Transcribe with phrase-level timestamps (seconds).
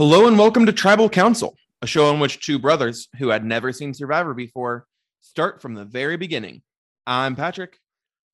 [0.00, 3.70] Hello and welcome to Tribal Council, a show in which two brothers who had never
[3.70, 4.86] seen Survivor before
[5.20, 6.62] start from the very beginning.
[7.06, 7.76] I'm Patrick.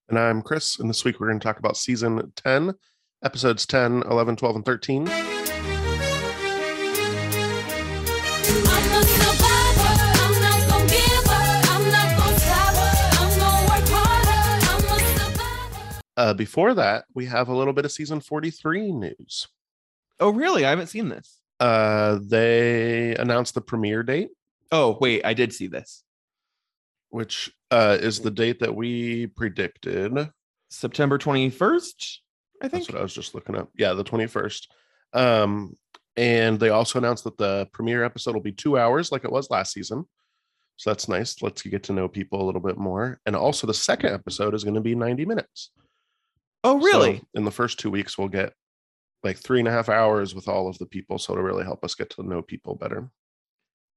[0.08, 0.78] And I'm Chris.
[0.78, 2.72] And this week we're going to talk about season 10,
[3.24, 5.08] episodes 10, 11, 12, and 13.
[5.08, 5.42] I'm a
[9.02, 9.90] survivor.
[10.22, 11.66] I'm not gonna give up.
[11.68, 12.76] I'm not gonna stop.
[13.18, 14.38] I'm gonna work harder.
[14.70, 16.00] I'm a survivor.
[16.16, 19.48] Uh, before that, we have a little bit of season 43 news.
[20.20, 20.64] Oh, really?
[20.64, 21.35] I haven't seen this.
[21.58, 24.28] Uh, they announced the premiere date,
[24.72, 26.02] Oh, wait, I did see this.
[27.10, 30.30] which uh, is the date that we predicted.
[30.70, 32.16] September 21st,
[32.62, 32.84] I think.
[32.84, 33.70] That's what I was just looking up.
[33.76, 34.66] Yeah, the 21st.
[35.12, 35.76] Um,
[36.16, 39.50] and they also announced that the premiere episode will be two hours like it was
[39.50, 40.04] last season.
[40.76, 41.40] So that's nice.
[41.42, 43.18] Let's get to know people a little bit more.
[43.24, 45.70] And also, the second episode is going to be 90 minutes.
[46.64, 47.18] Oh, really?
[47.18, 48.52] So in the first two weeks, we'll get
[49.26, 51.18] like three and a half hours with all of the people.
[51.18, 53.10] So it'll really help us get to know people better.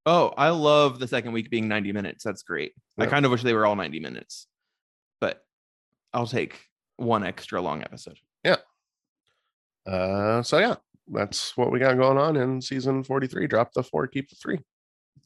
[0.05, 2.23] oh, I love the second week being 90 minutes.
[2.23, 2.73] That's great.
[2.97, 4.47] I kind of wish they were all 90 minutes,
[5.21, 5.43] but
[6.13, 6.59] I'll take
[6.97, 8.17] one extra long episode.
[8.43, 8.57] Yeah.
[9.85, 10.75] Uh, so yeah,
[11.07, 13.47] that's what we got going on in season 43.
[13.47, 14.59] Drop the four, keep the three.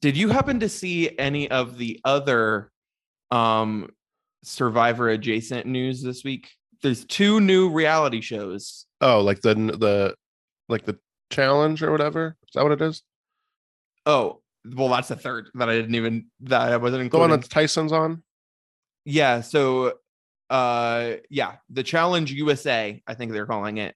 [0.01, 2.71] Did you happen to see any of the other
[3.31, 3.89] um
[4.43, 6.49] survivor adjacent news this week?
[6.83, 8.85] There's two new reality shows.
[9.01, 10.15] Oh, like the the
[10.69, 10.99] like the
[11.31, 12.37] challenge or whatever.
[12.43, 13.01] Is that what it is?
[14.05, 17.29] Oh, well, that's the third that I didn't even that I wasn't including.
[17.29, 18.23] The one that Tyson's on.
[19.05, 19.93] yeah, so
[20.49, 23.95] uh yeah, the challenge USA, I think they're calling it,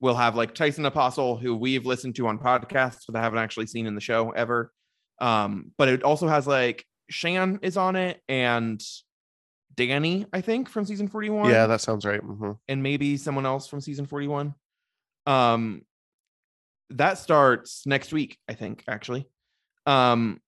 [0.00, 3.66] will have like Tyson Apostol, who we've listened to on podcasts, but I haven't actually
[3.66, 4.72] seen in the show ever.
[5.20, 8.82] Um, but it also has like Shan is on it and
[9.86, 11.48] Danny, I think, from season 41.
[11.50, 12.20] Yeah, that sounds right.
[12.22, 12.58] Mhm.
[12.68, 14.54] and maybe someone else from season 41.
[15.26, 15.82] Um
[16.90, 19.28] that starts next week, I think, actually.
[19.86, 20.40] Um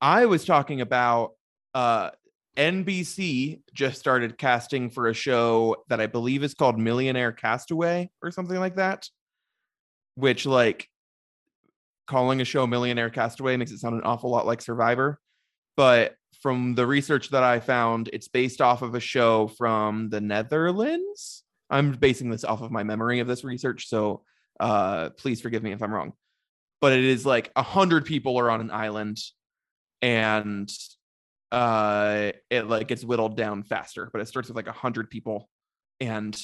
[0.00, 1.32] I was talking about
[1.74, 2.10] uh
[2.56, 8.30] NBC just started casting for a show that I believe is called Millionaire Castaway or
[8.30, 9.08] something like that.
[10.16, 10.88] Which like
[12.06, 15.20] calling a show Millionaire Castaway makes it sound an awful lot like Survivor.
[15.76, 20.20] But from the research that I found, it's based off of a show from the
[20.20, 21.42] Netherlands.
[21.70, 24.22] I'm basing this off of my memory of this research, so
[24.60, 26.12] uh, please forgive me if I'm wrong.
[26.80, 29.18] But it is like a hundred people are on an island,
[30.00, 30.72] and
[31.50, 34.08] uh, it like gets whittled down faster.
[34.12, 35.48] But it starts with like a hundred people,
[36.00, 36.40] and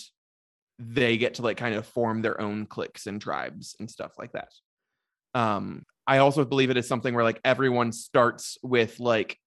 [0.79, 4.33] they get to like kind of form their own cliques and tribes and stuff like
[4.33, 4.49] that.
[5.35, 9.39] Um, I also believe it is something where like everyone starts with like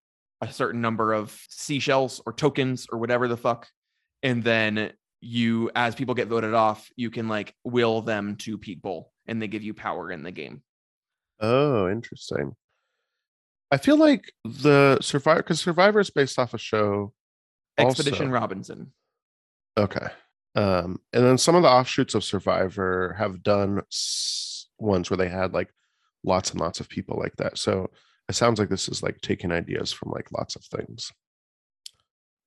[0.42, 3.68] a certain number of seashells or tokens or whatever the fuck.
[4.24, 9.12] And then you, as people get voted off, you can like will them to people
[9.26, 10.62] and they give you power in the game.
[11.40, 12.54] Oh, interesting.
[13.72, 17.14] I feel like the Survivor because Survivor is based off a show.
[17.78, 18.34] Expedition also.
[18.34, 18.94] Robinson.
[19.78, 20.08] Okay.
[20.56, 25.30] Um, and then some of the offshoots of Survivor have done s- ones where they
[25.30, 25.70] had like
[26.24, 27.58] lots and lots of people like that.
[27.58, 27.92] So
[28.30, 31.12] it sounds like this is like taking ideas from like lots of things.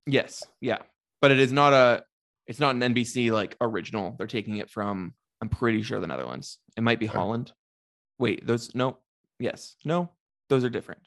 [0.06, 0.42] Yes.
[0.60, 0.78] Yeah.
[1.20, 2.02] But it is not a,
[2.46, 4.14] it's not an NBC like original.
[4.18, 6.58] They're taking it from, I'm pretty sure the Netherlands.
[6.76, 7.16] It might be Okay.
[7.18, 7.52] Holland.
[8.18, 8.98] Wait, those, no.
[9.38, 9.76] Yes.
[9.84, 10.10] No,
[10.48, 11.00] those are different.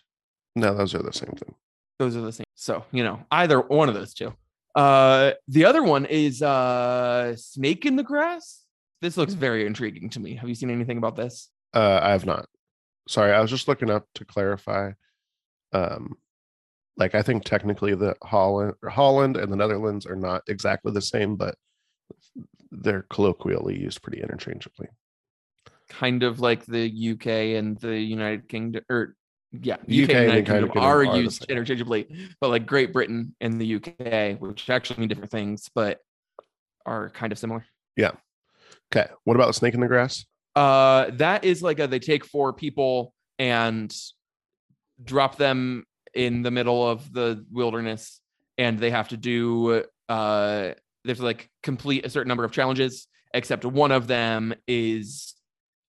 [0.56, 1.53] No, those are the same thing.
[2.00, 2.45] those are the same.
[2.56, 4.33] So, you know, either one of those two.
[4.75, 8.62] Uh the other one is uh Snake in the Grass.
[9.01, 10.35] This looks very intriguing to me.
[10.35, 11.50] Have you seen anything about this?
[11.75, 12.47] Uh, I have not.
[13.08, 14.91] Sorry, I was just looking up to clarify.
[15.74, 16.16] Um,
[16.97, 21.36] like I think technically the Holland, Holland and the Netherlands are not exactly the same,
[21.36, 21.56] but
[22.72, 24.88] they're colloquially used pretty interchangeably.
[25.90, 29.16] Kind of like the UK and the United Kingdom or
[29.62, 32.08] yeah, UK, UK and and United the Kingdom Kingdom are are used interchangeably,
[32.40, 36.00] but like Great Britain and the UK, which actually mean different things, but
[36.86, 37.66] are kind of similar.
[37.96, 38.12] Yeah.
[38.94, 40.25] Okay, what about the snake in the grass?
[40.56, 43.95] Uh, that is like a, they take four people and
[45.04, 48.19] drop them in the middle of the wilderness,
[48.57, 50.74] and they have to do uh,
[51.07, 53.07] to like complete a certain number of challenges.
[53.33, 55.33] Except one of them is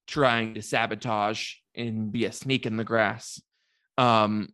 [0.07, 3.41] trying to sabotage and be a sneak in the grass.
[3.99, 4.49] Um,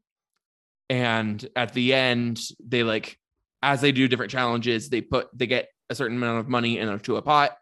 [0.88, 3.16] and at the end, they like
[3.62, 7.16] as they do different challenges, they put they get a certain amount of money into
[7.16, 7.56] a pot,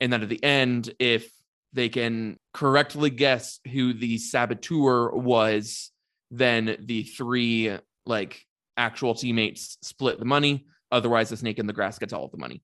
[0.00, 1.30] and then at the end, if
[1.72, 5.90] they can correctly guess who the saboteur was,
[6.30, 8.44] then the three like
[8.76, 10.66] actual teammates split the money.
[10.90, 12.62] Otherwise, the snake in the grass gets all of the money.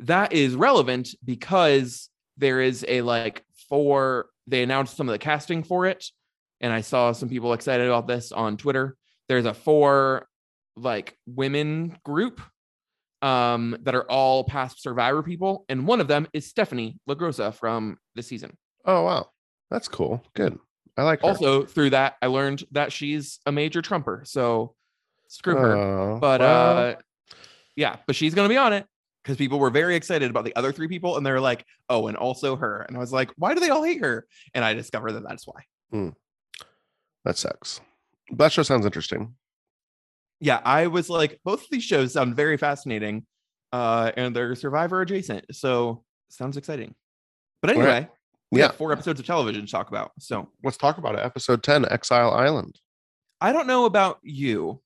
[0.00, 5.62] That is relevant because there is a like four they announced some of the casting
[5.62, 6.04] for it,
[6.60, 8.96] and I saw some people excited about this on Twitter.
[9.28, 10.26] There's a four
[10.76, 12.40] like women group
[13.22, 17.96] um that are all past survivor people and one of them is stephanie lagrosa from
[18.14, 19.28] the season Oh wow,
[19.70, 20.22] that's cool.
[20.34, 20.58] Good.
[20.96, 21.20] I like.
[21.20, 21.26] Her.
[21.26, 24.74] also through that i learned that she's a major trumper so
[25.28, 26.94] screw her Oh, but well, uh
[27.76, 28.86] yeah but she's gonna be on it
[29.22, 32.16] because people were very excited about the other three people and they're like oh and
[32.16, 35.12] also her and i was like why do they all hate her and i discovered
[35.12, 36.12] that that's why
[37.24, 37.80] that sucks.
[38.32, 39.34] That show sounds interesting.
[40.40, 43.24] Yeah i was like both of these shows sound very fascinating
[43.72, 46.94] uh and they're survivor adjacent so sounds exciting
[47.60, 48.10] but anyway right.
[48.50, 48.66] we Yeah.
[48.68, 51.20] have four episodes of television to talk about so Let's talk about it.
[51.24, 52.78] Episode ten, Exile Island.
[53.40, 54.80] i don't know about you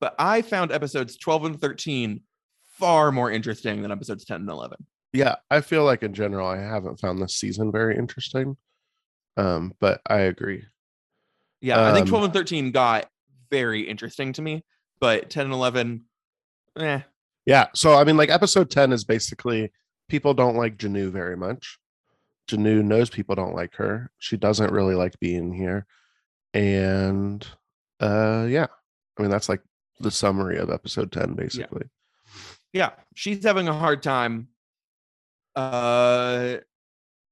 [0.00, 2.20] but i found episodes 12 and 13
[2.78, 4.76] far more interesting than episodes 10 and 11
[5.12, 8.56] Yeah, I feel like in general, I haven't found this season very interesting.
[9.36, 10.64] Um, but I agree.
[11.60, 13.06] Yeah, I think Um, 12 and 13 got
[13.50, 14.64] very interesting to me,
[15.00, 16.04] but 10 and 11,
[16.78, 17.00] eh.
[17.46, 17.66] Yeah.
[17.74, 19.72] So I mean, like episode 10 is basically
[20.08, 21.78] people don't like Janu very much.
[22.48, 24.10] Janu knows people don't like her.
[24.18, 25.86] She doesn't really like being here.
[26.52, 27.46] And
[28.00, 28.66] uh yeah.
[29.18, 29.60] I mean, that's like
[30.00, 31.86] the summary of episode 10, basically.
[32.72, 34.48] Yeah, she's having a hard time.
[35.54, 36.56] Uh,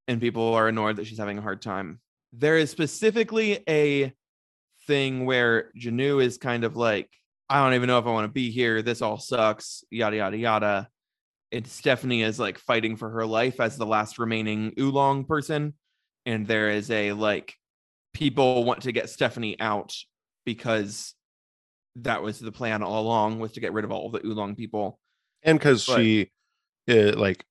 [0.07, 2.01] and people are annoyed that she's having a hard time.
[2.33, 4.13] There is specifically a
[4.87, 7.09] thing where Janu is kind of like,
[7.49, 8.83] I don't even know if I want to be here.
[8.83, 10.89] This all sucks, yada, yada, yada.
[11.51, 15.75] And Stephanie is like fighting for her life as the last remaining Ulong person.
[16.25, 17.55] And there is a like,
[18.15, 19.95] people want to get Stephanie out
[20.45, 21.15] because
[21.97, 24.99] that was the plan all along was to get rid of all the Ulong people.
[25.43, 26.31] And because she
[26.89, 27.45] uh, like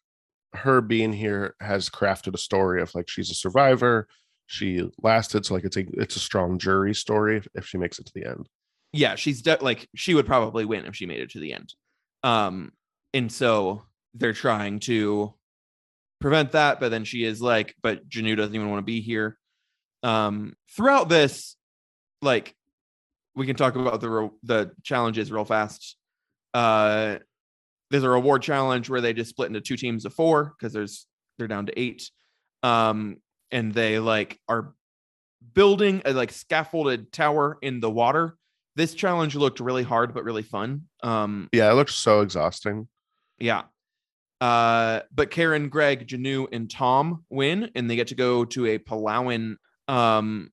[0.54, 4.08] her being here has crafted a story of like she's a survivor.
[4.48, 8.06] She lasted, so like it's a it's a strong jury story if, she makes it
[8.08, 8.50] to the end.
[8.94, 11.74] yeah she's de- like she would probably win if she made it to the end.
[12.24, 12.72] Um
[13.14, 13.84] and so
[14.14, 15.34] they're trying to
[16.20, 19.38] prevent that but then she is like but Janu doesn't even want to be here.
[20.04, 21.56] Um throughout this
[22.22, 22.54] like
[23.36, 25.96] we can talk about the re- the challenges real fast.
[26.54, 27.20] Uh
[27.90, 31.08] there's a reward challenge where they just split into two teams of four because there's
[31.38, 32.10] they're down to eight.
[32.64, 33.18] Um
[33.52, 34.74] and they like are
[35.54, 38.38] building a like scaffolded tower in the water
[38.76, 42.88] this challenge looked really hard but really fun um Yeah, it looks so exhausting.
[43.40, 43.64] yeah
[44.40, 48.78] uh but karen greg janu and tom win and they get to go to a
[48.80, 49.56] palauan
[49.88, 50.50] um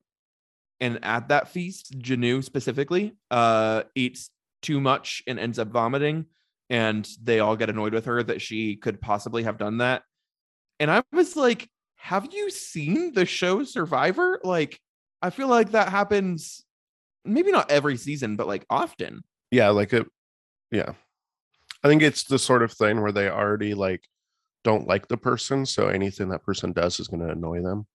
[0.81, 4.31] and at that feast janu specifically uh eats
[4.63, 6.27] too much and ends up vomiting
[6.71, 10.03] and they all get annoyed with her that she could possibly have done that
[10.81, 11.69] and i was like
[11.99, 14.81] have you seen the show survivor like
[15.21, 16.65] i feel like that happens
[17.25, 20.07] maybe not every season but like often yeah like it
[20.71, 20.93] yeah
[21.85, 24.03] i think it's the sort of thing where they already like
[24.65, 27.87] don't like the person so anything that person does is going to annoy them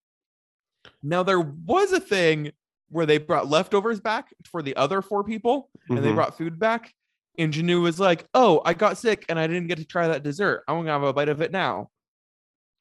[1.01, 2.51] Now there was a thing
[2.89, 6.15] where they brought leftovers back for the other four people, and they Mhm.
[6.15, 6.93] brought food back.
[7.39, 10.21] And Janu was like, "Oh, I got sick and I didn't get to try that
[10.23, 10.63] dessert.
[10.67, 11.89] I'm gonna have a bite of it now."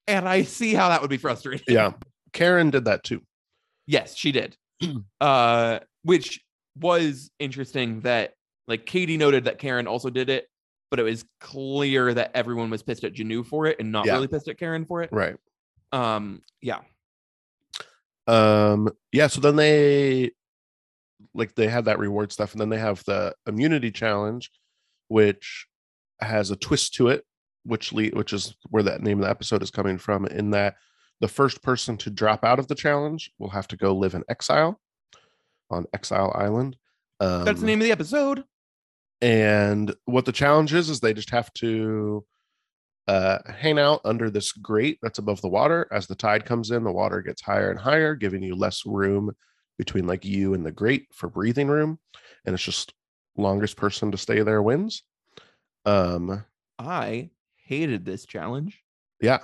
[0.06, 1.64] And I see how that would be frustrating.
[1.68, 1.92] yeah
[2.32, 3.20] karen did that too
[3.86, 4.56] Yes, she did.
[5.20, 6.40] uh, which
[6.78, 8.34] was interesting that
[8.68, 10.46] like Katie noted that Karen also did it,
[10.90, 14.14] but it was clear that everyone was pissed at Janu for it and not Yeah.
[14.14, 15.10] really pissed at Karen for it.
[15.12, 15.36] right
[15.90, 16.78] Um, yeah.
[18.28, 20.30] um yeah so then they
[21.34, 24.50] like they have that reward stuff and then they have the immunity challenge
[25.08, 25.66] which
[26.20, 27.24] has a twist to it
[27.64, 30.74] which le- which is where that name of the episode is coming from in that
[31.20, 34.24] the first person to drop out of the challenge will have to go live in
[34.28, 34.80] exile
[35.70, 36.76] on exile island
[37.20, 38.44] um, That's the name of the episode.
[39.20, 42.24] and what the challenge is is they just have to
[43.08, 45.88] uh hang out under this grate that's above the water.
[45.90, 49.32] As the tide comes in the water gets higher and higher giving you less room
[49.78, 51.98] between like you and the grate for breathing room.
[52.44, 52.94] And it's just
[53.36, 55.02] longest person to stay there wins.
[55.84, 56.44] Um
[56.78, 57.30] I
[57.72, 58.82] hated this challenge.
[59.20, 59.38] yeah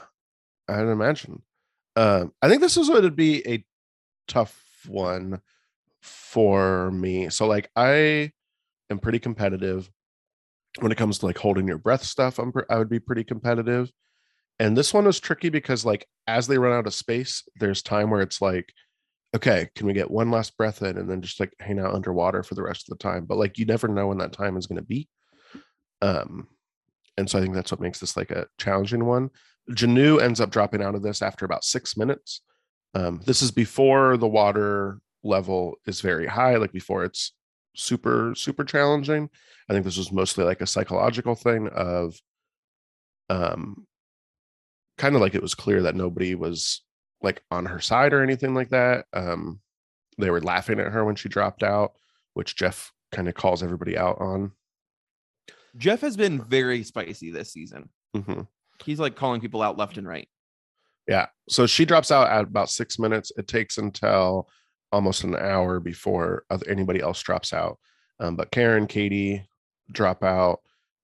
[0.68, 1.42] i'd imagine.
[1.96, 3.64] Um i think this is what it'd be a
[4.26, 5.40] tough one
[6.02, 7.28] for me.
[7.30, 8.32] So like i
[8.90, 9.90] am pretty competitive.
[10.80, 13.24] When it comes to like holding your breath stuff i'm pre- i would be pretty
[13.24, 13.90] competitive.
[14.60, 18.10] And this one was tricky because like as they run out of space there's time
[18.10, 18.72] where it's like
[19.36, 22.42] okay can we get one last breath in and then just like hang out underwater
[22.42, 23.24] for the rest of the time?
[23.24, 25.08] But like you never know when that time is going to be.
[26.02, 26.48] Um
[27.18, 29.28] and so i think that's what makes this like a challenging one
[29.72, 32.40] Janu ends up dropping out of this after about six minutes
[32.94, 37.32] Um, this is before the water level is very high, like before it's
[37.74, 39.28] super, super challenging.
[39.68, 42.18] I think this was mostly like a psychological thing of
[43.28, 43.86] um
[44.96, 46.82] kind of like it was clear that nobody was
[47.22, 49.04] like on her side or anything like that.
[49.12, 49.60] Um
[50.18, 51.92] they were laughing at her when she dropped out,
[52.34, 54.52] which Jeff kind of calls everybody out on.
[55.78, 57.88] Jeff has been very spicy this season.
[58.14, 58.46] Mhm.
[58.84, 60.28] He's like calling people out left and right.
[61.06, 61.26] Yeah.
[61.48, 63.32] So she drops out at about six minutes.
[63.36, 64.48] It takes until
[64.92, 67.78] almost an hour before anybody else drops out.
[68.20, 69.48] Um, but Karen, Katie
[69.90, 70.60] drop out.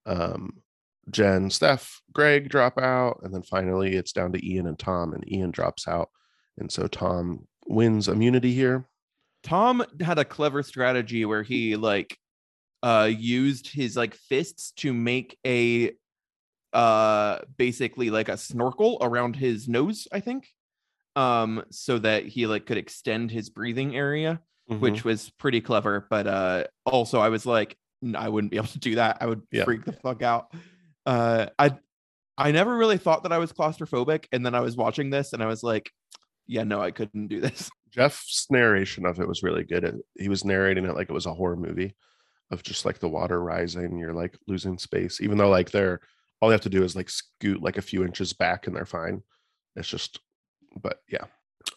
[0.06, 0.62] Um,
[1.10, 3.20] Jen, Steph, Greg drop out.
[3.22, 6.10] And then finally it's down to Ian and Tom, and Ian drops out.
[6.58, 8.86] And so Tom wins immunity here.
[9.42, 12.18] Tom had a clever strategy where he like
[12.84, 15.92] uh used his like fists to make a
[16.72, 20.48] uh basically like a snorkel around his nose, I think.
[21.16, 24.80] Um so that he like could extend his breathing area, Mhm.
[24.80, 27.76] which was pretty clever, but uh also I was like
[28.16, 29.18] I wouldn't be able to do that.
[29.20, 29.64] I would Yeah.
[29.64, 30.52] freak the fuck out.
[31.06, 31.76] Uh I
[32.36, 35.42] I never really thought that I was claustrophobic and then I was watching this and
[35.42, 35.90] I was like
[36.46, 37.70] yeah, no, I couldn't do this.
[37.90, 40.00] Jeff's narration of it was really good.
[40.18, 41.94] He was narrating it like it was a horror movie
[42.54, 46.00] of just like the water rising, you're like losing space, even though like they're
[46.40, 48.86] all they have to do is like scoot like a few inches back and they're
[48.86, 49.22] fine.
[49.76, 50.20] It's just,
[50.80, 51.24] but yeah.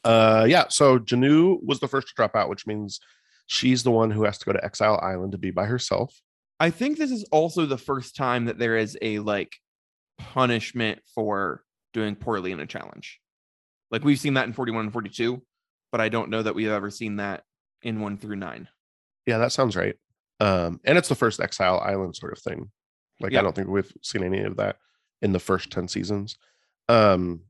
[0.03, 3.00] Uh yeah, so Janu was the first to drop out, which means
[3.48, 6.13] she's the one who has to go to Exile Island to be by herself.
[6.60, 9.55] I think this is also the first time that there is a like
[10.17, 13.19] punishment for doing poorly in a challenge.
[13.91, 15.41] Like we've seen that in 41 and 42,
[15.91, 17.43] but I don't know that we've ever seen that
[17.81, 18.67] in 1 through 9.
[19.25, 19.96] Yeah, that sounds right.
[20.39, 22.72] Um, and it's the first Exile Island sort of thing.
[23.20, 23.39] Like Yeah.
[23.39, 24.77] I don't think we've seen any of that
[25.22, 26.38] in the first 10 seasons.
[26.89, 27.41] Um,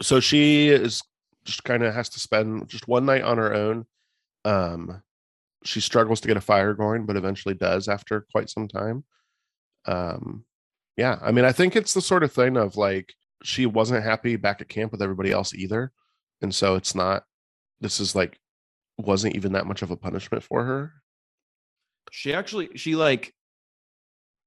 [0.00, 1.02] so she is
[1.44, 3.86] just kind of has to spend just one night on her own.
[4.44, 5.02] Um,
[5.64, 9.04] she struggles to get a fire going, but eventually does after quite some time.
[9.86, 10.44] Um,
[10.96, 14.36] yeah, I mean, I think it's the sort of thing of like she wasn't happy
[14.36, 15.92] back at camp with everybody else either.
[16.42, 17.24] And so it's not,
[17.80, 18.38] this is like,
[18.98, 20.92] wasn't even that much of a punishment for her.
[22.10, 23.32] She actually she like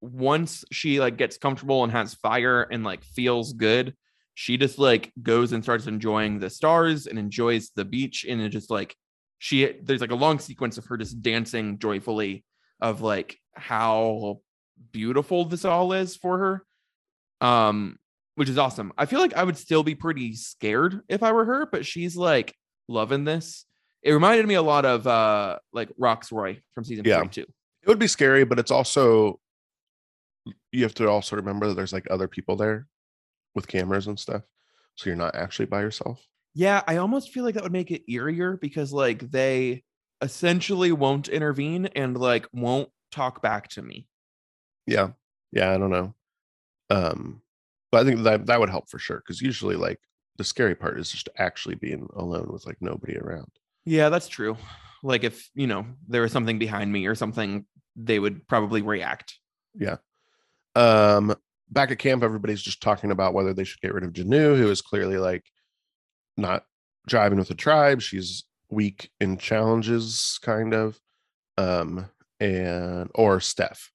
[0.01, 3.95] once she like gets comfortable and has fire and like feels good,
[4.35, 8.49] she just like goes and starts enjoying the stars and enjoys the beach and it
[8.49, 8.95] just like
[9.39, 12.43] she there's like a long sequence of her just dancing joyfully
[12.81, 14.39] of like how
[14.91, 17.47] beautiful this all is for her.
[17.47, 17.97] Um
[18.35, 18.91] which is awesome.
[18.97, 22.15] I feel like I would still be pretty scared if I were her, but she's
[22.17, 22.55] like
[22.87, 23.65] loving this.
[24.03, 27.17] It reminded me a lot of uh like Rocksroy from season Yeah.
[27.17, 27.41] 42.
[27.41, 29.39] it would be scary, but it's also
[30.71, 32.87] you have to also remember that there's like other people there
[33.55, 34.41] with cameras and stuff.
[34.95, 36.25] So you're not actually by yourself.
[36.53, 39.83] Yeah, I almost feel like that would make it eerier because like they
[40.21, 44.07] essentially won't intervene and like won't talk back to me.
[44.85, 45.09] Yeah.
[45.51, 46.13] Yeah, I don't know.
[46.89, 47.41] Um,
[47.91, 49.21] but I think that that would help for sure.
[49.25, 49.99] Cause usually like
[50.37, 53.49] the scary part is just actually being alone with like nobody around.
[53.85, 54.57] Yeah, that's true.
[55.01, 59.37] Like if, you know, there was something behind me or something, they would probably react.
[59.75, 59.97] Yeah.
[60.75, 61.35] Um,
[61.69, 64.69] back at camp, everybody's just talking about whether they should get rid of Janu, who
[64.69, 65.45] is clearly like
[66.37, 66.63] not
[67.07, 68.01] driving with the tribe.
[68.01, 70.99] She's weak in challenges, kind of.
[71.57, 72.09] Um,
[72.39, 73.91] and or Steph.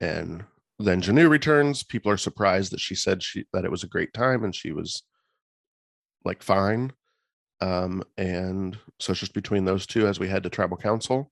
[0.00, 0.44] And
[0.78, 1.82] then Janu returns.
[1.82, 4.72] People are surprised that she said she that it was a great time and she
[4.72, 5.02] was
[6.24, 6.92] like fine.
[7.60, 11.30] Um, and so it's just between those two as we head to tribal council,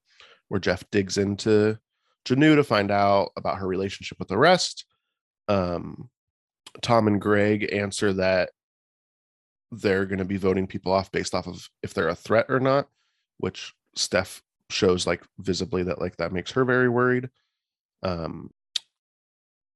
[0.49, 1.79] where Jeff digs into
[2.27, 4.85] Janu to find out about her relationship with the rest.
[5.49, 6.11] Um,
[6.83, 8.51] Tom and Greg answer that
[9.71, 12.61] they're going to be voting people off based off of if they're a threat or
[12.61, 12.89] not,
[13.39, 17.31] which Steph shows like visibly that like that makes her very worried.
[18.03, 18.51] Um,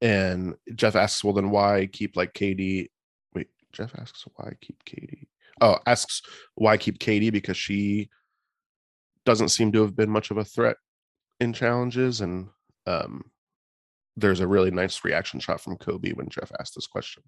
[0.01, 2.91] and Jeff asks, well, then why keep like Katie?
[3.35, 5.29] Wait, Jeff asks why keep Katie.
[5.61, 6.23] Oh, asks
[6.55, 8.09] why keep Katie because she
[9.25, 10.77] doesn't seem to have been much of a threat
[11.41, 12.49] in challenges and
[12.87, 13.23] um
[14.17, 17.23] there's a really nice reaction shot from Coby when Jeff asked this question.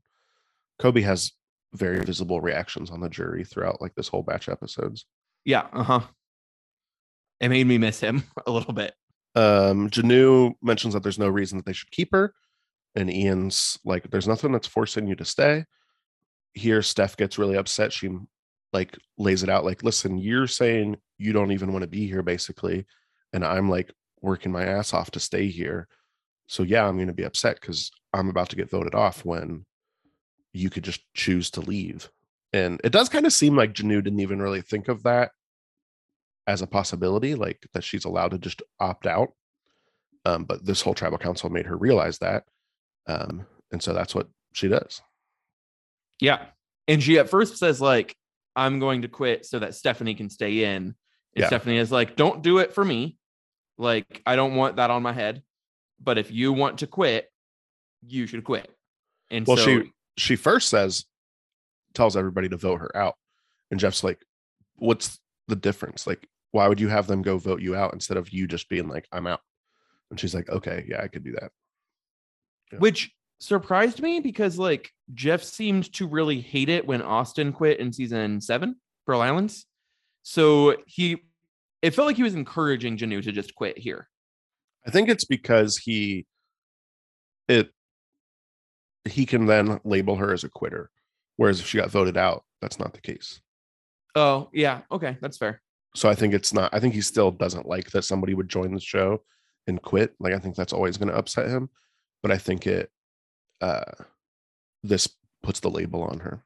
[0.80, 1.32] Coby has
[1.72, 5.06] very visible reactions on the jury throughout like this whole batch episodes.
[5.44, 6.00] Yeah, uh-huh.
[7.40, 8.94] It made me miss him a little bit.
[9.34, 12.34] Um Janu mentions that there's no reason that they should keep her
[12.94, 15.64] and Ian's like there's nothing that's forcing you to stay.
[16.54, 17.92] Here Steph gets really upset.
[17.92, 18.10] She
[18.72, 22.22] like lays it out like listen, you're saying you don't even want to be here
[22.22, 22.86] basically
[23.32, 25.88] and I'm like working my ass off to stay here.
[26.46, 29.64] So yeah, I'm going to be upset cuz I'm about to get voted off when
[30.52, 32.10] you could just choose to leave
[32.52, 35.32] And it does kind of seem like Janu didn't even really think of that
[36.46, 39.32] as a possibility, like that she's allowed to just opt out.
[40.24, 42.44] Um, but this whole tribal council made her realize that.
[43.08, 45.02] Um, and so that's what she does.
[46.24, 46.46] Yeah.
[46.88, 48.16] And she at first says, like,
[48.56, 50.76] I'm going to quit so that Stephanie can stay in.
[50.76, 50.94] And
[51.34, 51.46] Yeah.
[51.48, 53.16] Stephanie is like, don't do it for me.
[53.78, 55.42] Like, I don't want that on my head.
[56.00, 57.30] But if you want to quit,
[58.06, 58.70] you should quit.
[59.30, 61.04] And Well, so, she she first says,
[61.94, 63.14] tells everybody to vote her out.
[63.70, 64.20] And Jeff's like,
[64.76, 66.06] what's the difference?
[66.06, 68.88] Like, why would you have them go vote you out instead of you just being
[68.88, 69.40] like, I'm out?
[70.10, 71.50] And she's like, okay, yeah, I could do that.
[72.72, 72.78] Yeah.
[72.78, 73.12] which
[73.44, 78.40] surprised me because like Jeff seemed to really hate it when Austin quit in season
[78.40, 79.66] seven, Pearl Islands.
[80.22, 81.22] So he,
[81.82, 84.08] it felt like he was encouraging Janu to just quit here.
[84.86, 86.26] I think it's because he
[87.48, 87.70] it
[89.06, 90.90] he can then label her as a quitter.
[91.36, 93.40] Whereas if she got voted out, that's not the case.
[94.14, 94.82] Oh, yeah.
[94.90, 95.18] Okay.
[95.20, 95.60] That's fair.
[95.94, 98.72] So I think it's not I think he still doesn't like that somebody would join
[98.72, 99.22] the show
[99.66, 100.14] and quit.
[100.20, 101.68] Like I think that's always going to upset him.
[102.22, 102.90] But I think it
[103.64, 104.04] uh
[104.82, 105.08] this
[105.42, 106.44] puts the label on her.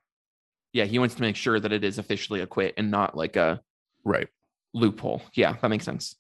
[0.72, 0.84] Yeah.
[0.84, 3.60] He wants to make sure that it is officially a quit and not like a
[4.04, 4.28] Right.
[4.75, 5.22] loophole.
[5.34, 5.56] Yeah.
[5.60, 6.16] That makes sense.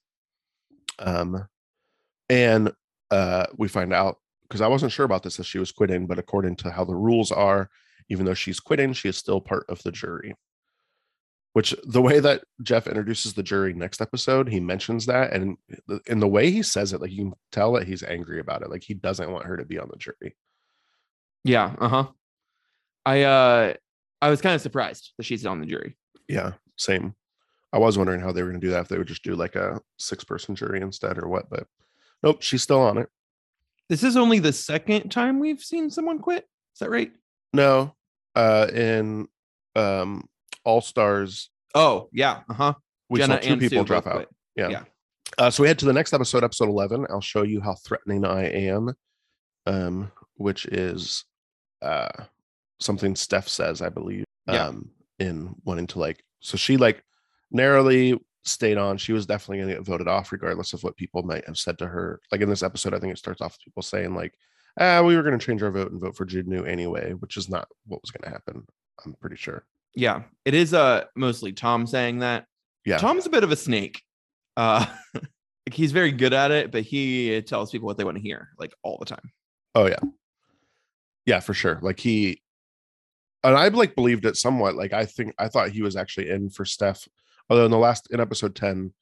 [0.98, 1.46] Um
[2.28, 2.72] and
[3.10, 6.18] uh we find out because I wasn't sure about this that she was quitting, but
[6.18, 7.68] according to how the rules are,
[8.08, 10.34] even though she's quitting, she is still part of the jury.
[11.52, 15.56] Which the way that Jeff introduces the jury next episode, he mentions that, and
[16.06, 18.70] in the way he says it, like you can tell that he's angry about it.
[18.70, 20.36] Like he doesn't want her to be on the jury.
[21.48, 21.74] Yeah.
[21.78, 22.06] Uh huh.
[23.06, 23.74] I, uh,
[24.20, 25.96] I was kind of surprised that she's on the jury.
[26.28, 27.14] Yeah, same.
[27.72, 29.34] I was wondering how they were going to do that if they would just do
[29.34, 31.66] like a six-person jury instead or what, but
[32.22, 33.08] nope, she's still on it.
[33.88, 36.44] This is only the second time we've seen someone quit.
[36.74, 37.12] Is that right?
[37.52, 37.94] No,
[38.34, 39.28] uh, in
[39.74, 40.28] um
[40.64, 42.40] All Stars, Oh, yeah.
[42.48, 42.74] Uh huh.
[43.08, 44.14] we Jenna saw two people Sue drop out.
[44.16, 44.28] quit.
[44.56, 44.68] Yeah.
[44.68, 44.82] Yeah.
[45.38, 47.06] Uh, so we head to the next episode, episode 11.
[47.10, 48.92] I'll show you how threatening I am,
[49.66, 51.24] um, which is
[51.82, 52.08] uh,
[52.80, 54.66] something Steph says, I believe, Yeah.
[54.68, 57.02] um, in wanting to like, so she like
[57.50, 58.96] narrowly stayed on.
[58.98, 61.78] She was definitely going to get voted off, regardless of what people might have said
[61.78, 62.20] to her.
[62.32, 64.34] Like in this episode, I think it starts off with people saying, like,
[64.80, 67.48] ah, we were going to change our vote and vote for Janu anyway, which is
[67.48, 68.64] not what was going to happen.
[69.04, 69.64] I'm pretty sure.
[69.94, 72.44] Yeah, it is uh mostly Tom saying that.
[72.84, 72.98] Yeah.
[72.98, 74.02] Tom's a bit of a snake.
[74.56, 78.22] Uh like he's very good at it, but he tells people what they want to
[78.22, 79.32] hear like all the time.
[79.74, 79.98] Oh yeah.
[81.28, 81.78] Yeah, for sure.
[81.82, 82.40] Like he
[83.44, 84.76] and I like believed it somewhat.
[84.76, 87.06] Like I think I thought he was actually in for Steph.
[87.50, 88.94] Although in the last in episode 10,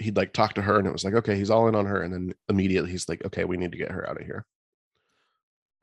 [0.00, 2.02] he'd like talk to her and it was like, okay, he's all in on her.
[2.02, 4.44] And then immediately he's like, okay, we need to get her out of here.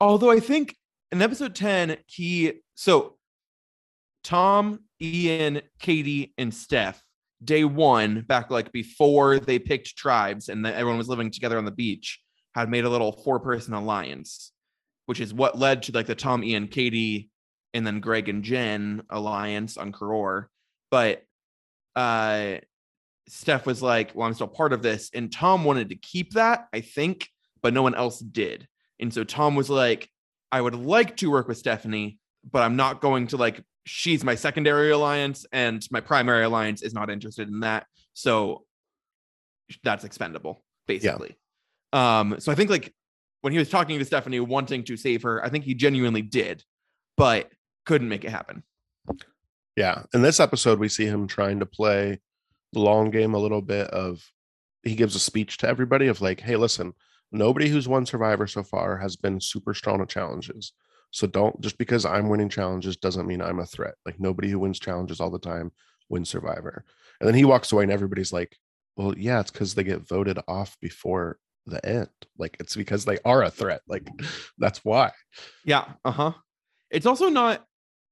[0.02, 0.76] Although I think
[1.10, 3.16] in episode 10, he so
[4.22, 7.02] Tom, Ian, Katie, and Steph,
[7.42, 11.70] day one, back like before they picked tribes and everyone was living together on the
[11.70, 12.20] beach,
[12.54, 14.51] had made a little four-person alliance,
[15.06, 17.30] which is what led to like the Tom, Ian, Katie,
[17.74, 20.46] and then Greg and Jen alliance on Koror.
[20.90, 21.22] But
[21.96, 22.56] uh
[23.28, 25.10] Steph was like, Well, I'm still part of this.
[25.14, 27.28] And Tom wanted to keep that, I think,
[27.62, 28.68] but no one else did.
[29.00, 30.08] And so Tom was like,
[30.50, 32.18] I would like to work with Stephanie,
[32.50, 36.94] but I'm not going to like, she's my secondary alliance and my primary alliance is
[36.94, 37.86] not interested in that.
[38.12, 38.64] So
[39.82, 41.36] that's expendable, basically.
[41.92, 42.20] Yeah.
[42.20, 42.92] Um, so I think like
[43.42, 46.64] when he was talking to Stephanie, wanting to save her, I think he genuinely did,
[47.16, 47.50] but
[47.84, 48.62] couldn't make it happen.
[49.76, 50.04] Yeah.
[50.14, 52.20] In this episode, we see him trying to play
[52.72, 54.22] the long game a little bit of
[54.82, 56.92] he gives a speech to everybody of like, hey, listen,
[57.30, 60.72] nobody who's won Survivor so far has been super strong at challenges.
[61.10, 63.94] So don't just because I'm winning challenges doesn't mean I'm a threat.
[64.06, 65.72] Like nobody who wins challenges all the time
[66.08, 66.84] wins Survivor.
[67.20, 68.56] And then he walks away and everybody's like,
[68.96, 72.08] well, yeah, it's because they get voted off before the end.
[72.38, 73.82] Like it's because they are a threat.
[73.88, 74.08] Like
[74.58, 75.12] that's why.
[75.64, 75.84] Yeah.
[76.04, 76.32] Uh huh.
[76.90, 77.64] It's also not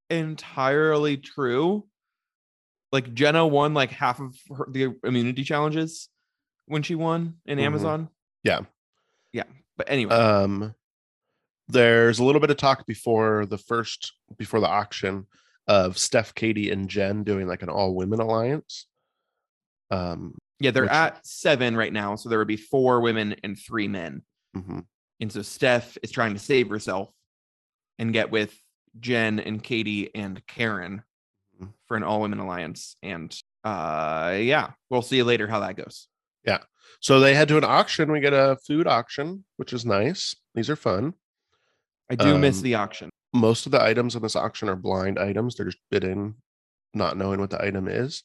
[0.09, 1.85] entirely true.
[2.91, 6.09] Like Jenna won like half of her, the immunity challenges
[6.65, 7.63] when she won in Mhm.
[7.63, 8.09] Amazon.
[8.43, 8.61] Yeah.
[9.33, 9.43] Yeah.
[9.77, 10.75] But anyway, um
[11.67, 15.25] there's a little bit of talk before the first before the auction
[15.67, 18.87] of Steph, Katie, and Jen doing like an all women alliance.
[19.89, 22.15] Um, yeah, they're which- at seven right now.
[22.15, 24.23] So there would be four women and three men.
[24.55, 24.85] mhm.
[25.19, 27.09] And so Steph is trying to save herself
[27.99, 28.57] and get with
[28.99, 31.03] Jen and Katie and Karen
[31.61, 31.73] Mhm.
[31.87, 32.95] for an all women alliance.
[33.03, 36.07] And uh yeah, we'll see you later how that goes.
[36.45, 36.59] Yeah.
[36.99, 38.11] So they head to an auction.
[38.11, 40.35] We get a food auction, which is nice.
[40.55, 41.13] These are fun.
[42.09, 43.09] I do miss Um, the auction.
[43.33, 45.55] most of the items in this auction are blind items.
[45.55, 46.35] They're just bidding,
[46.93, 48.23] not knowing what the item is.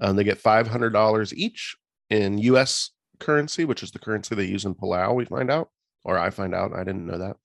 [0.00, 1.76] Um, they get five hundred dollars each
[2.10, 2.90] in U.S.
[3.20, 5.14] currency, which is the currency they use in Palau.
[5.14, 5.70] We find out,
[6.04, 6.72] or I find out.
[6.74, 7.36] I didn't know that.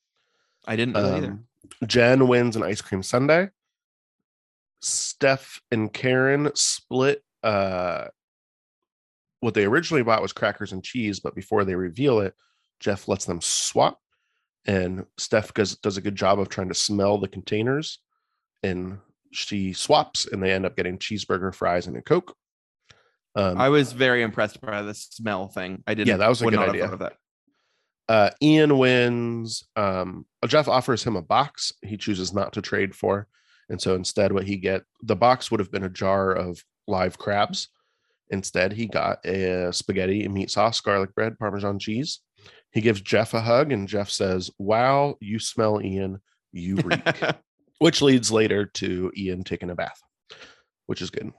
[0.67, 1.31] I didn't know that either.
[1.31, 1.45] Um,
[1.85, 3.49] Jen wins an ice cream sundae.
[4.81, 7.23] Steph and Karen split.
[7.43, 8.05] Uh,
[9.41, 12.33] what they originally bought was crackers and cheese, but before they reveal it,
[12.79, 13.99] Jeff lets them swap,
[14.65, 17.99] and Steph does does a good job of trying to smell the containers,
[18.63, 18.99] and
[19.31, 22.35] she swaps, and they end up getting cheeseburger, fries, and a coke.
[23.35, 25.83] Um, I was very impressed by the smell thing.
[25.87, 26.07] I didn't.
[26.07, 26.91] Yeah, that was a good idea.
[26.91, 27.13] of that.
[28.07, 29.67] uh, Ian wins.
[29.75, 33.27] Um, Jeff offers him a box he chooses not to trade for,
[33.69, 37.17] and so instead, what he get the box would have been a jar of live
[37.17, 37.69] crabs.
[38.31, 42.19] Instead, he got a spaghetti and meat sauce, garlic bread, Parmesan cheese.
[42.71, 46.19] He gives Jeff a hug, and Jeff says, "Wow, you smell, Ian.
[46.51, 47.01] You reek,"
[47.79, 50.01] which leads later to Ian taking a bath,
[50.85, 51.33] which is good.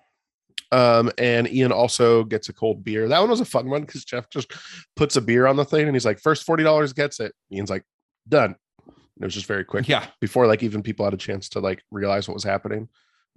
[0.72, 3.09] Um, and Ian also gets a cold beer.
[3.09, 4.53] That one was a fun one because Jeff just
[4.96, 7.33] puts a beer on the thing and he's like, first $40 gets it.
[7.53, 7.85] Ian's like,
[8.29, 8.55] done.
[8.88, 10.07] It was just very quick yeah.
[10.20, 12.88] before like even people had a chance to like realize what was happening.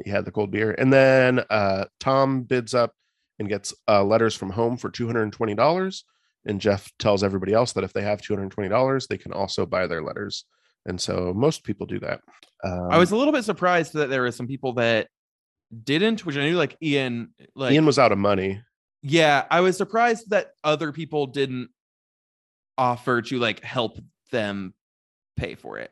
[0.04, 0.76] He had the cold beer.
[0.78, 2.94] And then uh Tom bids up
[3.40, 6.04] and gets uh letters from home for $220.
[6.46, 10.02] And Jeff tells everybody else that if they have $220, they can also buy their
[10.02, 10.46] letters.
[10.86, 12.22] And so most people do that.
[12.64, 15.08] Um, I was a little bit surprised that there were some people that
[15.84, 18.62] didn't, which I knew like Ian, like Ian was out of money.
[19.02, 21.70] yeah, I was surprised that other people didn't
[22.78, 23.98] offer to like help
[24.32, 24.74] them
[25.38, 25.92] pay for it.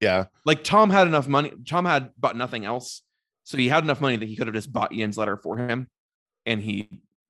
[0.00, 0.26] Yeah.
[0.44, 1.52] Like Tom had enough money.
[1.66, 3.02] Tom had bought nothing else.
[3.44, 5.88] So he had enough money that he could have just bought Ian's letter for him
[6.46, 6.88] and he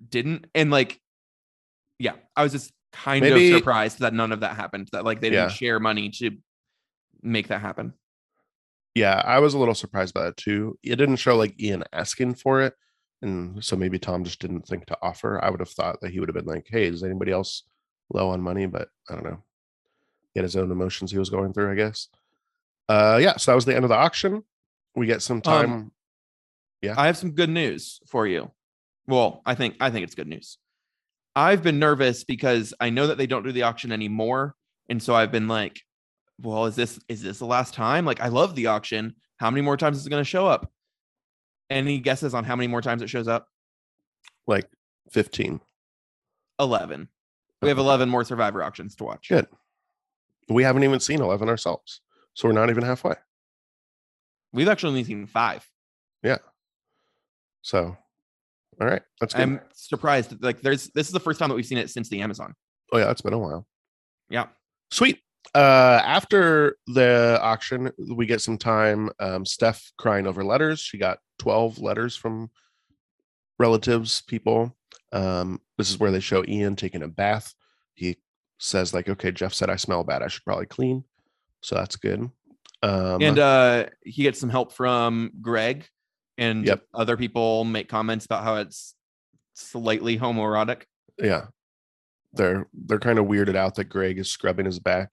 [0.08, 0.46] didn't.
[0.54, 1.00] And like,
[1.98, 4.88] yeah, I was just kind Maybe- of surprised that none of that happened.
[4.92, 5.54] That like they didn't Yeah.
[5.54, 6.30] share money to
[7.24, 7.94] make that happen.
[8.94, 10.78] Yeah, I was a little surprised by that too.
[10.82, 12.74] It didn't show like Ian asking for it.
[13.22, 15.42] And so maybe Tom just didn't think to offer.
[15.42, 17.64] I would have thought that he would have been like, hey, is anybody else
[18.12, 18.66] low on money?
[18.66, 19.42] But I don't know.
[20.32, 22.08] He had his own emotions he was going through, I guess.
[22.88, 24.44] Uh yeah, so that was the end of the auction.
[24.94, 25.90] We get some time.
[26.82, 26.94] Yeah.
[26.96, 28.50] I have some good news for you.
[29.06, 30.58] Well, I think I think it's good news.
[31.34, 34.54] I've been nervous because I know that they don't do the auction anymore,
[34.88, 35.80] and so I've been like,
[36.40, 38.04] "Well, is this is this the last time?
[38.04, 39.14] Like, I love the auction.
[39.36, 40.70] How many more times is it going to show up?
[41.70, 43.48] Any guesses on how many more times it shows up?
[44.46, 44.68] like
[45.12, 45.60] 15.
[46.60, 47.08] Eleven.
[47.62, 49.28] We have eleven more Survivor auctions to watch.
[49.28, 49.46] Good.
[50.50, 52.02] We haven't even seen 11 ourselves.
[52.34, 53.14] So we're not even halfway.
[54.52, 55.66] We've actually only seen five.
[56.22, 56.38] Yeah.
[57.62, 57.96] So
[58.80, 59.02] all right.
[59.20, 59.42] That's good.
[59.42, 60.42] I'm surprised.
[60.42, 62.54] Like, there's this is the first time that we've seen it since the Amazon.
[62.92, 63.66] oh yeah, it's been a while.
[64.28, 64.46] Yeah.
[64.90, 65.20] Sweet.
[65.54, 69.10] Uh, after the auction, we get some time.
[69.20, 70.80] Um, Steph crying over letters.
[70.80, 72.50] She got 12 letters from
[73.58, 74.74] relatives, people.
[75.12, 77.54] Um, this is where they show Ian taking a bath.
[77.94, 78.16] He
[78.58, 80.22] says, like, okay, Jeff said I smell bad.
[80.22, 81.04] I should probably clean.
[81.62, 82.30] So that's good.
[82.82, 85.88] Um, and uh he gets some help from greg
[86.36, 86.82] and Yep.
[86.92, 88.94] other people make comments about how it's
[89.54, 90.82] slightly homoerotic
[91.18, 91.46] yeah,
[92.32, 95.12] they're they're kind of weirded out that Greg is scrubbing his back.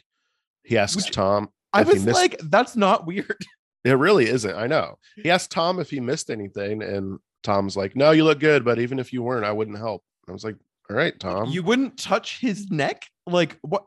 [0.63, 1.50] He asks Which- Tom.
[1.74, 3.38] i was missed- like that's not weird
[3.84, 4.56] It really isn't.
[4.56, 5.00] I know.
[5.15, 8.78] He asked Tom if he missed anything, and Tom's like, "No, you look good, but
[8.78, 10.56] even if you weren't, I wouldn't help." I was like,
[10.88, 13.86] "All right, Tom." you wouldn't touch his neck like what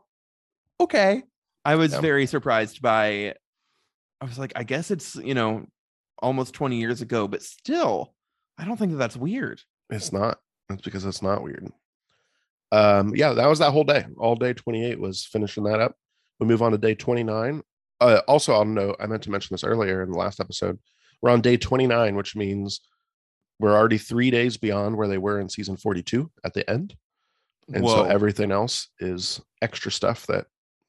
[0.81, 1.23] okay
[1.63, 2.01] i was Yeah.
[2.01, 3.35] very surprised by
[4.19, 5.65] i was like i guess it's you know
[6.19, 8.13] almost 20 years ago but still
[8.57, 10.39] i don't think that that's weird It's not.
[10.67, 11.69] That's because it's not weird.
[12.71, 14.05] Um, yeah, that was that whole day.
[14.17, 15.95] All day 28 was finishing that up.
[16.39, 17.61] We move on to day 29.
[18.01, 20.79] Uh, also, I'll note, I meant to mention this earlier in the last episode.
[21.21, 22.81] We're on day 29, which means
[23.59, 26.95] we're already three days beyond where they were in season 42 at the end.
[27.73, 30.45] And so everything else is extra stuff that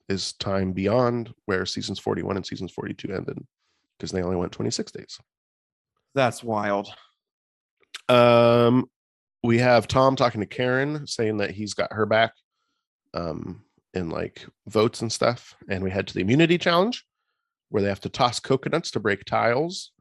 [0.09, 3.39] is time beyond where seasons 41 and seasons 42 ended
[3.97, 5.19] because they only went 26 days.
[6.15, 6.93] that's wild
[8.09, 8.91] Um,
[9.43, 12.33] we have Tom talking to Karen, saying that he's got her back,
[13.15, 13.63] um,
[13.97, 15.55] in like votes and stuff.
[15.69, 17.05] And we head to the immunity challenge,
[17.71, 19.93] where they have to toss coconuts to break tiles.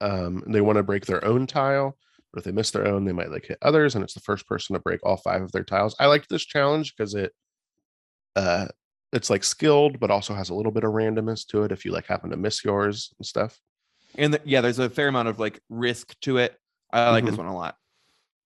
[0.00, 1.96] Um, they want to break their own tile,
[2.32, 4.46] but if they miss their own, they might like hit others, and it's the first
[4.46, 5.94] person to break all five of their tiles.
[5.98, 7.32] I liked this challenge because it,
[8.36, 8.66] uh,
[9.12, 11.72] it's like skilled, but also has a little bit of randomness to it.
[11.72, 13.58] If you like happen to miss yours and stuff.
[14.16, 16.56] and th- yeah there's a fair amount of like risk to it
[16.92, 17.38] i like this Mhm.
[17.38, 17.74] one a lot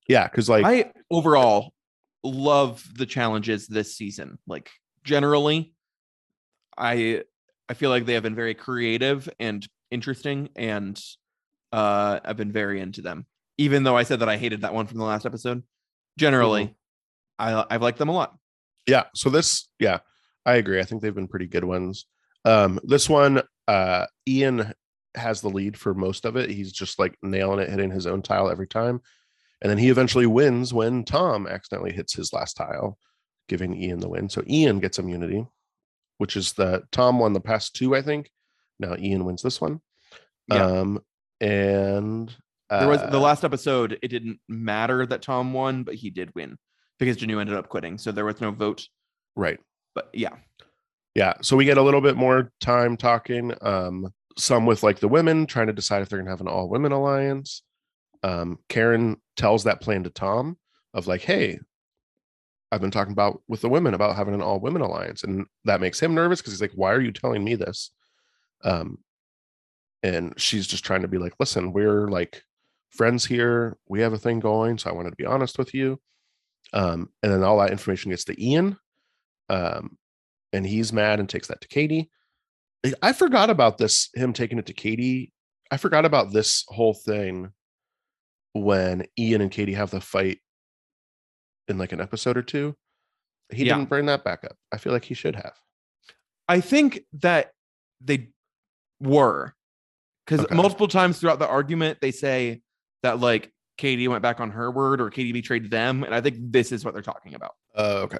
[0.09, 1.73] Yeah, because like I overall
[2.25, 4.39] love the challenges this season.
[4.47, 4.71] Like
[5.09, 5.73] generally,
[6.77, 7.23] I
[7.69, 11.01] I feel like they have been very creative and interesting, and
[11.73, 13.27] uh, I've been very into them.
[13.57, 15.63] Even though I said that I hated that one from the last episode,
[16.19, 16.77] generally,
[17.39, 18.37] I I've liked them a lot.
[18.87, 19.05] Yeah.
[19.15, 19.99] So this, yeah,
[20.45, 20.79] I agree.
[20.79, 22.05] I think they've been pretty good ones.
[22.45, 24.73] Um, this one, uh, Ian
[25.15, 26.51] has the lead for most of it.
[26.51, 29.01] He's just like nailing it, hitting his own tile every time.
[29.61, 32.99] And then he eventually wins when Tom accidentally hits his last tile,
[33.49, 34.29] giving Ian the win.
[34.29, 35.47] So Ian gets immunity,
[36.19, 38.31] which is the Tom won the past two, I think.
[38.79, 39.81] Now Ian wins this one.
[40.49, 40.65] Yeah.
[40.65, 41.01] Um,
[41.41, 42.35] and
[42.71, 43.99] uh, There was the last episode.
[44.03, 46.57] It didn't matter that Tom won, but he did win
[46.99, 47.99] because Janu ended up quitting.
[47.99, 48.87] So there was no vote.
[49.37, 49.59] right.
[49.95, 50.37] But yeah,
[51.19, 55.09] yeah so we get a little bit more time talking um some with like the
[55.09, 57.63] women trying to decide if they're gonna have an all women alliance
[58.23, 60.57] um karen tells that plan to tom
[60.95, 61.59] of like hey
[62.71, 65.81] i've been talking about with the women about having an all women alliance and that
[65.81, 67.91] makes him nervous because he's like why are you telling me this
[68.65, 68.99] um
[70.03, 72.43] and she's just trying to be like listen we're like
[72.91, 76.01] friends here we have a thing going so i wanted to be honest with you
[76.73, 78.77] um and then all that information gets to ian
[79.49, 79.97] um
[80.53, 82.11] and he's mad and takes that to Katie.
[83.03, 85.33] I- forgot about this, him taking it to Katie.
[85.71, 87.53] I forgot about this whole thing
[88.55, 90.39] when Ian and Katie have the fight
[91.69, 92.75] in like an episode or two.
[93.51, 93.77] He Yeah.
[93.77, 94.57] didn't bring that back up.
[94.73, 95.55] I feel like he should have.
[96.49, 97.53] I think that
[98.01, 98.29] they
[99.01, 99.55] were
[100.25, 100.55] because Okay.
[100.55, 102.63] multiple times throughout the argument they say
[103.03, 106.37] that like Katie went back on her word or Katie betrayed them, and I think
[106.41, 107.55] this is what they're talking about.
[107.77, 108.19] Uh, okay.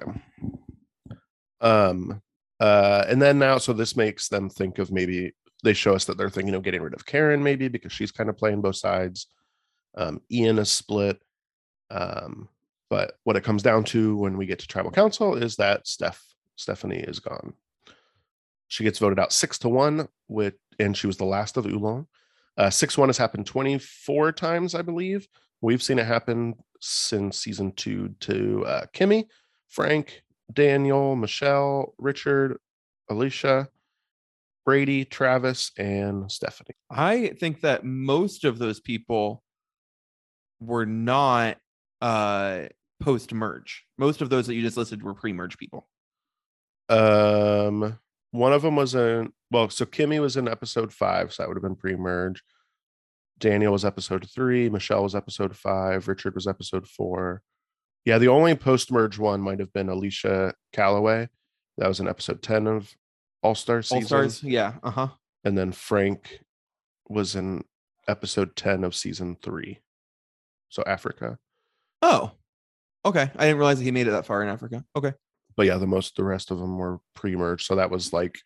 [1.61, 2.21] Um
[2.59, 5.33] uh and then now so this makes them think of maybe
[5.63, 8.29] they show us that they're thinking of getting rid of Karen maybe because she's kind
[8.29, 9.27] of playing both sides.
[9.97, 11.21] Um Ian is split.
[11.91, 12.47] Um
[12.89, 16.21] but what it comes down to when we get to tribal council is that Steph
[16.55, 17.53] Stephanie is gone.
[18.67, 22.07] She gets voted out 6 to 1 with and she was the last of Ulong.
[22.57, 25.27] Uh 6 1 has happened 24 times I believe.
[25.61, 29.25] We've seen it happen since season 2 to uh Kimmy,
[29.67, 32.57] Frank, Daniel, Michelle, Richard,
[33.09, 33.69] Alicia,
[34.65, 36.75] Brady, Travis, and Stephanie.
[36.89, 39.43] I think that most of those people
[40.59, 41.57] were not
[42.01, 42.65] uh
[42.99, 43.85] post merge.
[43.97, 45.87] Most of those that you just listed were pre merge people.
[46.89, 47.99] Um,
[48.31, 51.57] one of them was in well, so Kimmy was in episode five, so that would
[51.57, 52.43] have been pre-merge.
[53.39, 57.41] Daniel was episode three, Michelle was episode five, Richard was episode four.
[58.05, 61.27] Yeah, the only post-merge one might have been Alicia Calaway.
[61.77, 62.93] That was in episode 10 of
[63.41, 63.97] All Star season.
[63.97, 65.07] All stars, yeah, uh huh.
[65.43, 66.41] and then Frank
[67.07, 67.63] was in
[68.07, 69.79] episode 10 of season three.
[70.69, 71.39] So Africa.
[72.01, 72.31] Oh,
[73.05, 73.31] okay.
[73.35, 74.83] I didn't realize that he made it that far in Africa.
[74.95, 75.13] Okay.
[75.55, 77.65] But yeah, the most the rest of them were pre-merged.
[77.65, 78.39] So that was like,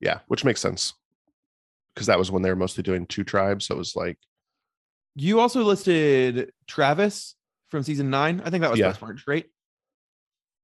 [0.00, 0.94] yeah, which makes sense.
[1.94, 3.66] Because that was when they were mostly doing two tribes.
[3.66, 4.18] So it was like,
[5.14, 7.34] You also listed Travis
[7.70, 8.42] from season nine.
[8.44, 8.94] I think that was Yeah.
[9.00, 9.46] merge, right?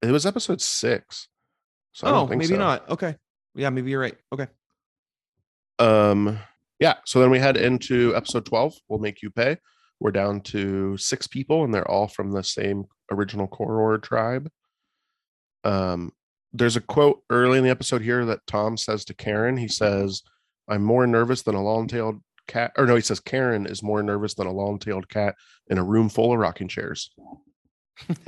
[0.02, 1.28] it was episode six.
[1.92, 2.58] So I don't oh, think maybe so.
[2.58, 2.88] not.
[2.90, 3.14] Okay.
[3.54, 4.16] Yeah, maybe you're right.
[4.32, 4.48] Okay.
[5.78, 6.38] Um,
[6.80, 6.94] yeah.
[7.04, 8.74] So then we head into episode 12.
[8.88, 9.58] We'll make you pay.
[10.02, 14.50] We're down to six people, and they're all from the same original Koror tribe.
[15.62, 16.12] Um,
[16.52, 19.56] there's a quote early in the episode here that Tom says to Karen.
[19.56, 20.22] He says,
[20.68, 22.72] I'm more nervous than a long-tailed cat.
[22.76, 25.36] Or no, he says Karen is more nervous than a long-tailed cat
[25.68, 27.14] in a room full of rocking chairs.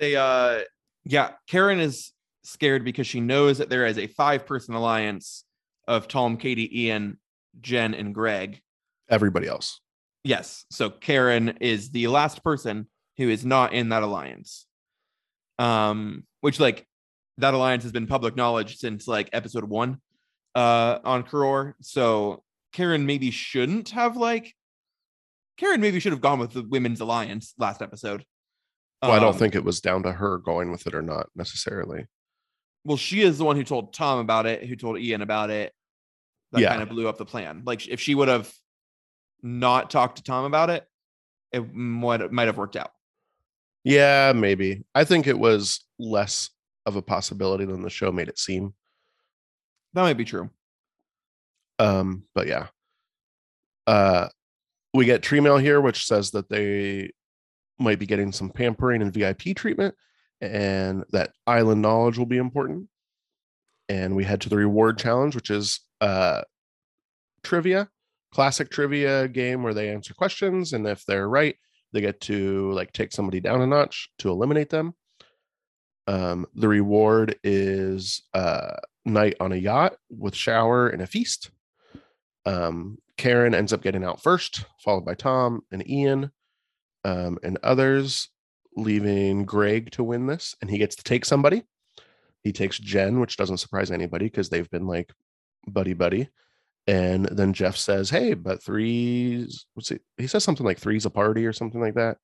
[0.00, 0.60] they uh
[1.04, 5.44] yeah, Karen is scared because she knows that there is a five person alliance
[5.86, 7.18] of Tom, Katie, Ian,
[7.60, 8.60] Jen, and Greg.
[9.10, 9.80] Everybody else.
[10.24, 10.64] Yes.
[10.70, 14.66] So Karen is the last person who is not in that alliance.
[15.58, 16.86] Um, which like
[17.38, 20.00] that alliance has been public knowledge since like episode one
[20.54, 21.74] uh on Koror.
[21.80, 22.42] So
[22.72, 24.54] Karen maybe shouldn't have like
[25.56, 28.24] Karen maybe should have gone with the women's alliance last episode.
[29.02, 31.28] Well, I don't Um, think it was down to her going with it or not
[31.34, 32.06] necessarily.
[32.84, 35.72] well, she is the one who told Tom about it, who told Ian about it.
[36.52, 36.70] That Yeah.
[36.70, 37.62] kind of blew up the plan.
[37.64, 38.50] Like if she would have
[39.42, 40.86] not talked to Tom about it,
[41.52, 42.92] it might might have worked out.
[43.84, 44.84] Yeah, maybe.
[44.94, 46.50] I think it was less
[46.86, 48.74] of a possibility than the show made it seem.
[49.94, 50.50] That might be true.
[51.78, 52.68] Um, but yeah.
[53.86, 54.28] Uh
[54.94, 57.12] we get tree mail here, which says that they
[57.78, 59.94] might be getting some pampering and VIP treatment,
[60.40, 62.88] and that island knowledge will be important.
[63.88, 66.42] And we head to the reward challenge, which is uh
[67.42, 67.88] trivia,
[68.38, 71.56] classic trivia game where they answer questions, and if they're right,
[71.92, 74.94] they get to like take somebody down a notch to eliminate them.
[76.06, 81.50] Um, the reward is a night on a yacht with shower and a feast.
[82.46, 86.30] Um, Karen ends up getting out first, followed by Tom and Ian
[87.04, 88.28] um, and others,
[88.76, 90.54] leaving Greg to win this.
[90.60, 91.64] And he gets to take somebody.
[92.44, 95.12] He takes Jen, which doesn't surprise anybody because they've been like
[95.66, 96.28] buddy buddy.
[96.88, 100.00] And then Jeff says, Hey, but threes, what's it?
[100.16, 102.16] He says something like three's a party or something like that.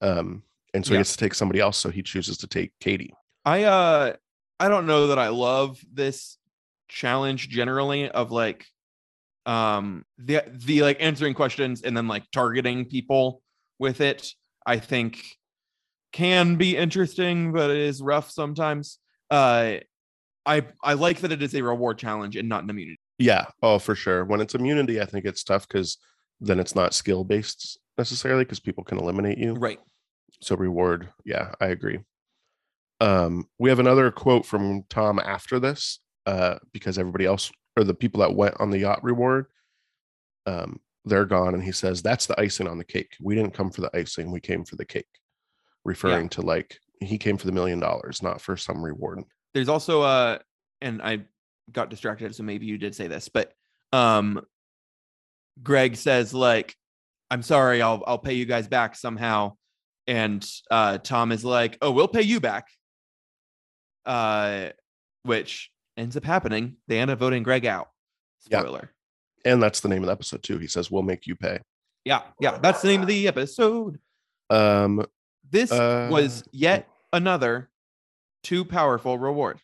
[0.00, 0.42] Um,
[0.74, 0.98] and so Yeah.
[0.98, 1.78] he gets to take somebody else.
[1.78, 3.14] So he chooses to take Katie.
[3.44, 4.14] I uh
[4.58, 6.36] I don't know that I love this
[6.88, 8.66] challenge generally of like
[9.46, 13.40] um the the like answering questions and then like targeting people
[13.78, 14.32] with it.
[14.66, 15.24] I think
[16.12, 18.98] can be interesting, but it is rough sometimes.
[19.30, 19.76] Uh
[20.44, 22.98] I I like that it is a reward challenge and not an immunity.
[23.18, 23.46] Yeah.
[23.62, 24.24] Oh, for sure.
[24.24, 25.98] When it's immunity, I think it's tough because
[26.40, 29.54] then it's not skill based necessarily because people can eliminate you.
[29.54, 29.80] Right.
[30.40, 31.08] So reward.
[31.24, 31.98] Yeah, I agree.
[33.00, 37.94] Um, we have another quote from Tom after this, uh, because everybody else or the
[37.94, 39.46] people that went on the yacht reward,
[40.46, 41.54] um, they're gone.
[41.54, 43.16] And he says, That's the icing on the cake.
[43.20, 45.06] We didn't come for the icing, we came for the cake.
[45.84, 49.22] Referring to like he came for the million dollars, not for some reward.
[49.54, 50.38] there's also uh
[50.82, 51.18] and i
[51.72, 53.52] got distracted so maybe you did say this but
[53.92, 54.40] um
[55.62, 56.74] greg says like
[57.30, 59.52] i'm sorry i'll i'll pay you guys back somehow
[60.06, 62.66] and uh tom is like oh we'll pay you back
[64.06, 64.68] uh
[65.24, 67.88] which ends up happening they end up voting greg out
[68.50, 68.60] Yeah.
[68.60, 68.90] spoiler
[69.44, 70.58] And that's the name of the episode too.
[70.58, 71.58] He says, We'll make you pay.
[72.04, 73.98] yeah yeah that's the name of the episode
[74.50, 75.04] Um,
[75.50, 77.68] this Uh, was yet another
[78.42, 79.60] too powerful reward.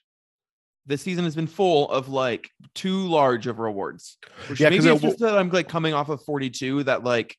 [0.87, 4.19] This season has been full of like too large of rewards.
[4.49, 7.05] Which Yeah, 'cause maybe it it's just that I'm like coming off of 42 that
[7.05, 7.37] like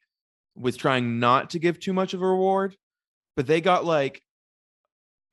[0.55, 2.75] was trying not to give too much of a reward,
[3.35, 4.21] but they got like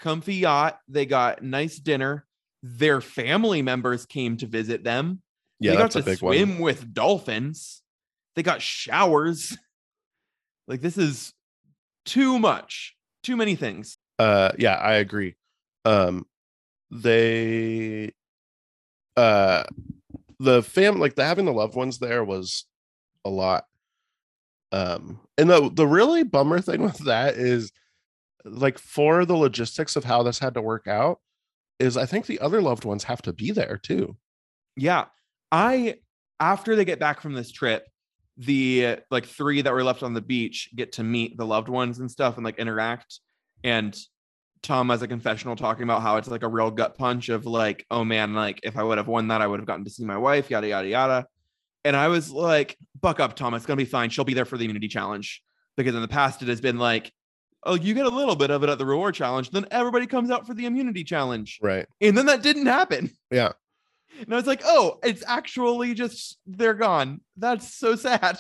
[0.01, 2.27] comfy yacht, they got nice dinner.
[2.63, 5.23] Their family members came to visit them.
[5.59, 6.59] yeah, they got that's a to big swim one.
[6.61, 7.83] with dolphins.
[8.37, 9.57] They got showers.
[10.69, 11.35] Like this is
[12.07, 12.95] too much.
[13.25, 13.99] Too many things.
[14.21, 15.35] Uh, yeah, I agree.
[15.85, 16.25] Um,
[16.93, 18.13] they,
[19.17, 19.65] uh,
[20.39, 22.67] the fam, like the having the loved ones there was
[23.25, 23.65] a lot.
[24.71, 27.73] Um, and the the really bummer thing with that is,
[28.45, 31.21] like, for the logistics of how this had to work out,
[31.79, 34.17] is I think the other loved ones have to be there too.
[34.77, 35.07] Yeah.
[35.51, 35.97] I
[36.41, 37.87] after they get back from this trip,
[38.37, 41.99] the like three that were left on the beach get to meet the loved ones
[41.99, 43.21] and stuff and like interact.
[43.63, 43.97] And
[44.63, 47.85] Tom has a confessional talking about how it's like a real gut punch of like,
[47.91, 50.05] oh man, like if I would have won that, I would have gotten to see
[50.05, 51.27] my wife, yada yada yada.
[51.85, 53.55] And I was like, buck up, Tom.
[53.55, 54.11] It's gonna be fine.
[54.11, 55.43] She'll be there for the immunity challenge.
[55.77, 57.13] Because in the past it has been like,
[57.65, 60.31] oh, you get a little bit of it at the reward challenge, then everybody comes
[60.31, 61.59] out for the immunity challenge.
[61.63, 61.87] Right.
[62.01, 63.11] And then that didn't happen.
[63.31, 63.53] Yeah.
[64.21, 67.23] And I was like, oh, it's actually just they're gone.
[67.39, 68.39] That's so sad.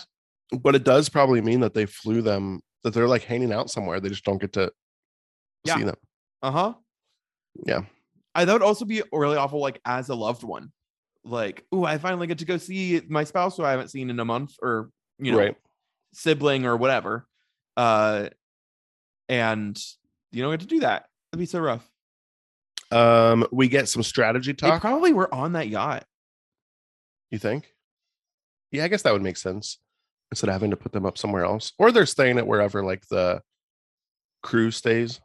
[0.61, 3.99] But it does probably mean that they flew them, that they're like hanging out somewhere.
[3.99, 4.71] They just don't get to
[5.65, 5.77] Yeah.
[5.79, 5.97] see them.
[6.43, 6.75] Uh-huh.
[7.67, 7.83] Yeah.
[8.35, 10.73] I that would also be really awful, like as a loved one.
[11.25, 14.19] Like, oh, I finally get to go see my spouse who I haven't seen in
[14.19, 15.57] a month, or you know, Right.
[16.13, 17.27] sibling or whatever.
[17.77, 18.29] Uh
[19.29, 19.79] and
[20.33, 21.07] you don't get to do that.
[21.31, 21.89] That'd be so rough.
[22.91, 24.81] Um, we get some strategy They talk.
[24.83, 26.05] probably were on that yacht.
[27.31, 27.73] You think?
[28.71, 29.79] Yeah, I guess that would make sense
[30.31, 33.07] instead of having to put them up somewhere else, or they're staying at wherever like
[33.09, 33.41] the
[34.43, 35.21] crew stays.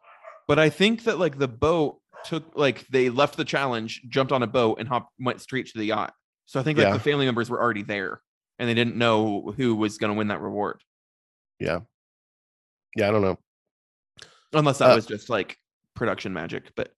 [0.48, 4.44] But I think that like the boat took like they left the challenge, jumped on
[4.44, 6.14] a boat, and hopped went straight to the yacht.
[6.46, 6.94] So I think like Yeah.
[6.94, 8.22] the family members were already there,
[8.60, 10.82] and they didn't know who was going to win that reward,
[11.60, 11.80] Yeah,
[12.96, 13.38] yeah, I don't know.
[14.54, 15.58] unless that Uh, was just like
[15.94, 16.72] production magic.
[16.76, 16.94] But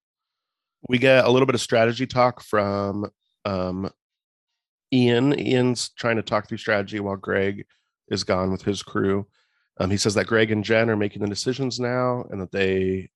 [0.88, 3.09] We get a little bit of strategy talk from
[3.45, 3.89] um,
[4.93, 5.38] Ian.
[5.38, 7.65] Ian's trying to talk through strategy while Greg
[8.09, 9.27] is gone with his crew.
[9.79, 13.09] Um, he says that Greg and Jen are making the decisions now, and that they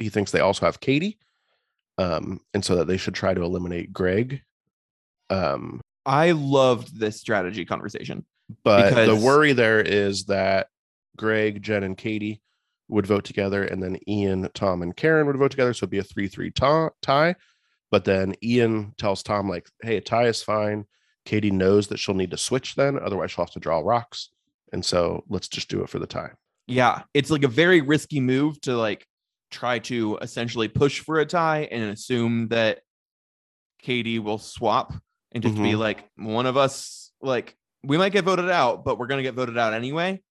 [0.00, 1.18] he thinks they also have Katie,
[1.98, 4.42] um, and so that they should try to eliminate Greg.
[5.28, 8.24] Um, I loved this strategy conversation.
[8.64, 10.68] But the worry there is that
[11.16, 12.42] Greg, Jen, and Katie
[12.88, 15.72] would vote together, and then Ian, Tom, and Karen would vote together.
[15.72, 17.36] So it'd be a 3 3 tie.
[17.90, 20.86] But then Ian tells Tom, like, hey, a tie is fine.
[21.24, 22.98] Katie knows that she'll need to switch then.
[22.98, 24.30] Otherwise, she'll have to draw rocks.
[24.72, 26.30] And so let's just do it for the tie.
[26.66, 29.06] Yeah, it's like a very risky move to like
[29.50, 32.80] try to essentially push for a tie and assume that
[33.80, 34.92] Katie will swap
[35.32, 35.78] and just be Mhm.
[35.78, 39.56] like one of us like we might get voted out, but we're gonna get voted
[39.58, 40.22] out anyway.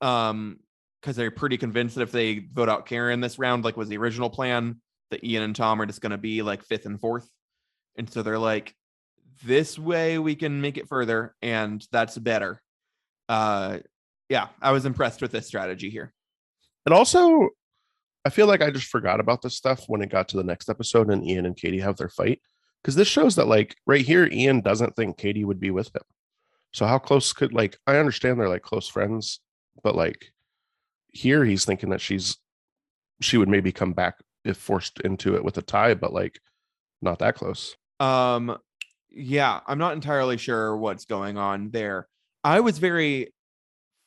[0.00, 0.58] Um,
[1.00, 3.96] because they're pretty convinced that if they vote out Karen this round, like was the
[3.98, 7.28] original plan, that Ian and Tom are just going to be like fifth and fourth.
[7.96, 8.72] And so they're like,
[9.44, 12.62] this way we can make it further, and that's better.
[13.28, 13.80] Uh,
[14.28, 16.14] yeah, I was impressed with this strategy here.
[16.86, 17.48] And also,
[18.24, 20.68] I feel like I just forgot about this stuff when it got to the next
[20.68, 22.40] episode and Ian and Katie have their fight.
[22.82, 26.02] Because this shows that, like, right here, Ian doesn't think Katie would be with him.
[26.72, 29.40] So, how close could, like, I understand they're like close friends,
[29.82, 30.32] but like,
[31.08, 32.38] here he's thinking that she's,
[33.20, 36.40] she would maybe come back if forced into it with a tie, but like,
[37.00, 37.76] not that close.
[38.00, 38.56] Um,
[39.10, 42.08] yeah, I'm not entirely sure what's going on there.
[42.42, 43.32] I was very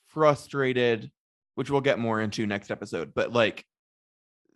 [0.07, 1.11] frustrated,
[1.55, 3.65] which we'll get more into next episode, but like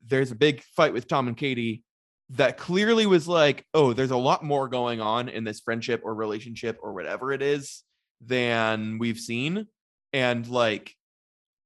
[0.10, 1.84] there's a big fight with Tom and Katie
[2.32, 6.14] that clearly was like, oh, there's a lot more going on in this friendship or
[6.14, 7.84] relationship or whatever it is
[8.22, 9.68] than we've seen.
[10.14, 10.94] And like,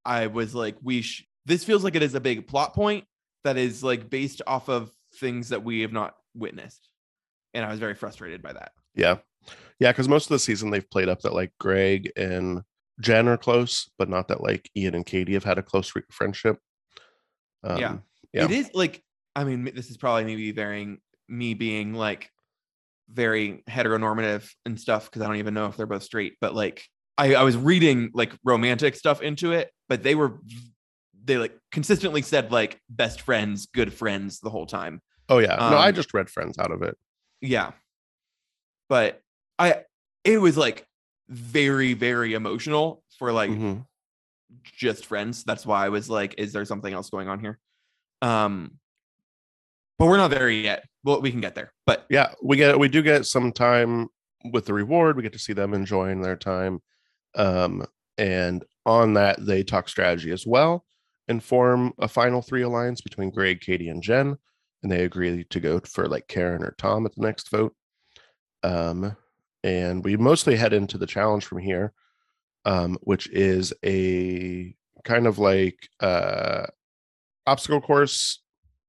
[0.05, 3.05] I was like, we sh- this feels like it is a big plot point
[3.43, 6.89] that is like based off of things that we have not witnessed.
[7.53, 8.71] And I was very frustrated by that.
[8.95, 9.17] Yeah.
[9.79, 9.91] Yeah.
[9.91, 12.61] Because most of the season they've played up that like Greg and
[13.01, 16.03] Jen are close, but not that like Ian and Katie have had a close re-
[16.09, 16.57] friendship.
[17.63, 17.97] Um, Yeah.
[18.33, 18.45] Yeah.
[18.45, 19.03] It is like,
[19.35, 22.29] I mean, this is probably maybe varying me being like
[23.09, 26.83] very heteronormative and stuff because I don't even know if they're both straight, but like
[27.17, 30.39] I, I was reading like romantic stuff into it, but they were
[31.25, 35.01] they like consistently said like best friends, good friends the whole time.
[35.29, 35.55] Oh yeah.
[35.55, 36.97] no, I Um, just read Friends out of it.
[37.41, 37.71] Yeah.
[38.89, 39.21] But
[39.59, 39.83] I
[40.23, 40.85] it was like
[41.29, 43.85] very, very emotional for like Mhm.
[44.63, 45.43] just friends.
[45.43, 47.59] That's why I was like, is there something else going on here?
[48.23, 48.79] Um,
[49.99, 50.85] but we're not there yet.
[51.03, 51.73] Well, we can get there.
[51.85, 54.07] But Yeah, we get we do get some time
[54.51, 55.15] with the reward.
[55.15, 56.81] We get to see them enjoying their time.
[57.35, 57.85] Um,
[58.17, 60.85] and on that, they talk strategy as well
[61.27, 64.37] and form a final three alliance between Greg, Katie, and Jen.
[64.81, 67.75] And they agree to go for like Karen or Tom at the next vote.
[68.63, 69.15] Um,
[69.63, 71.93] and we mostly head into the challenge from here,
[72.65, 76.65] um, which is a kind of like uh
[77.45, 78.41] obstacle course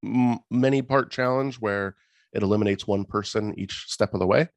[0.04, 1.96] m- many part challenge where
[2.32, 4.48] it eliminates one person each step of the way.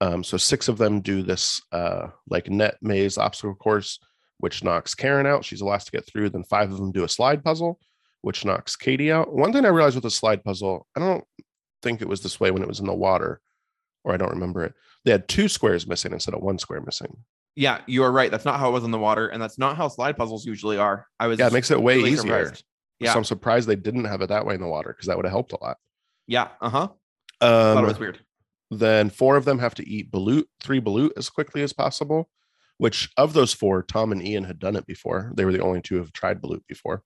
[0.00, 3.98] Um, so six of them do this uh, like net maze obstacle course,
[4.38, 5.44] which knocks Karen out.
[5.44, 6.30] She's the last to get through.
[6.30, 7.78] Then five of them do a slide puzzle,
[8.22, 9.32] which knocks Katie out.
[9.32, 11.24] One thing I realized with the slide puzzle, I don't
[11.82, 13.40] think it was this way when it was in the water,
[14.04, 14.74] or I don't remember it.
[15.04, 17.16] They had two squares missing instead of one square missing.
[17.54, 18.30] yeah, you are right.
[18.30, 20.78] That's not how it was in the water, and that's not how slide puzzles usually
[20.78, 21.06] are.
[21.20, 22.44] I was Yeah, it makes it way really easier.
[22.44, 22.64] surprised.
[23.02, 23.12] Yeah.
[23.12, 25.26] So I'm surprised they didn't have it that way in the water because that would
[25.26, 25.76] have helped a lot.
[26.26, 26.88] Yeah, uh-huh.
[27.40, 28.20] Thought Um, it was weird.
[28.70, 32.30] then four of them have to eat balut, three balut as quickly as possible.
[32.78, 35.32] Which of those four, Tom and Ian had done it before.
[35.36, 37.02] They were the only two who have tried balut before.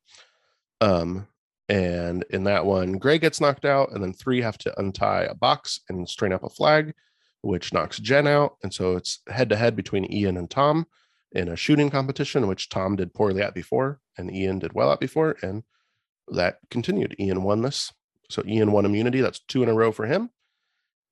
[0.80, 1.26] Um,
[1.68, 5.34] and in that one, Greg gets knocked out, and then three have to untie a
[5.34, 6.94] box and strain up a flag,
[7.42, 8.56] which knocks Jen out.
[8.62, 10.86] And so it's head to head between Ian and Tom
[11.32, 15.00] in a shooting competition, which Tom did poorly at before, and Ian did well at
[15.00, 15.64] before, and
[16.28, 17.14] that continued.
[17.18, 17.92] Ian won this,
[18.30, 19.20] so Ian won immunity.
[19.20, 20.30] That's two in a row for him.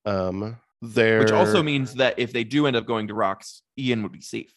[0.05, 4.03] Um, there, Which also means that if they do end up going to rocks, Ian
[4.03, 4.55] would be safe.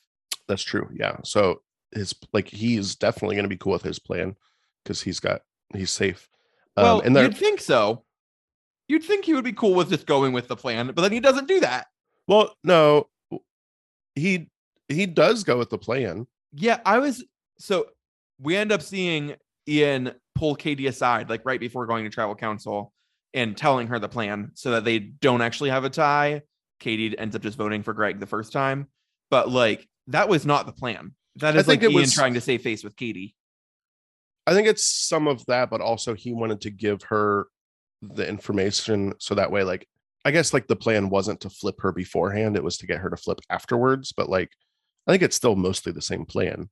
[0.47, 0.89] that's true.
[0.93, 1.17] Yeah.
[1.23, 1.61] So
[1.93, 4.35] his like he's definitely going to be cool with his plan
[4.83, 5.41] because he's got
[5.73, 6.27] he's safe.
[6.75, 8.03] Um, Well, and there, you'd think so.
[8.89, 11.19] You'd think he would be cool with just going with the plan, but then he
[11.19, 11.87] doesn't do that.
[12.27, 13.07] well, no,
[14.15, 14.49] he
[14.89, 16.27] he does go with the plan.
[16.53, 17.23] Yeah, I was
[17.57, 17.87] so
[18.39, 19.35] we end up seeing
[19.67, 22.93] Ian pull Katie aside like right before going to tribal council
[23.33, 26.41] and telling her the plan so that they don't actually have a tie.
[26.79, 28.87] Katie ends up just voting for Greg the first time,
[29.29, 31.13] but like that was not the plan.
[31.37, 33.35] That is I is like it Ian was- trying to save face with Katie.
[34.45, 37.47] I think it's some of that, but also he wanted to give her
[38.01, 39.87] the information so that way, like
[40.23, 43.09] I guess like the plan wasn't to flip her beforehand; it was to get her
[43.09, 44.13] to flip afterwards.
[44.15, 44.51] But like,
[45.05, 46.69] I think it's still mostly the same plan.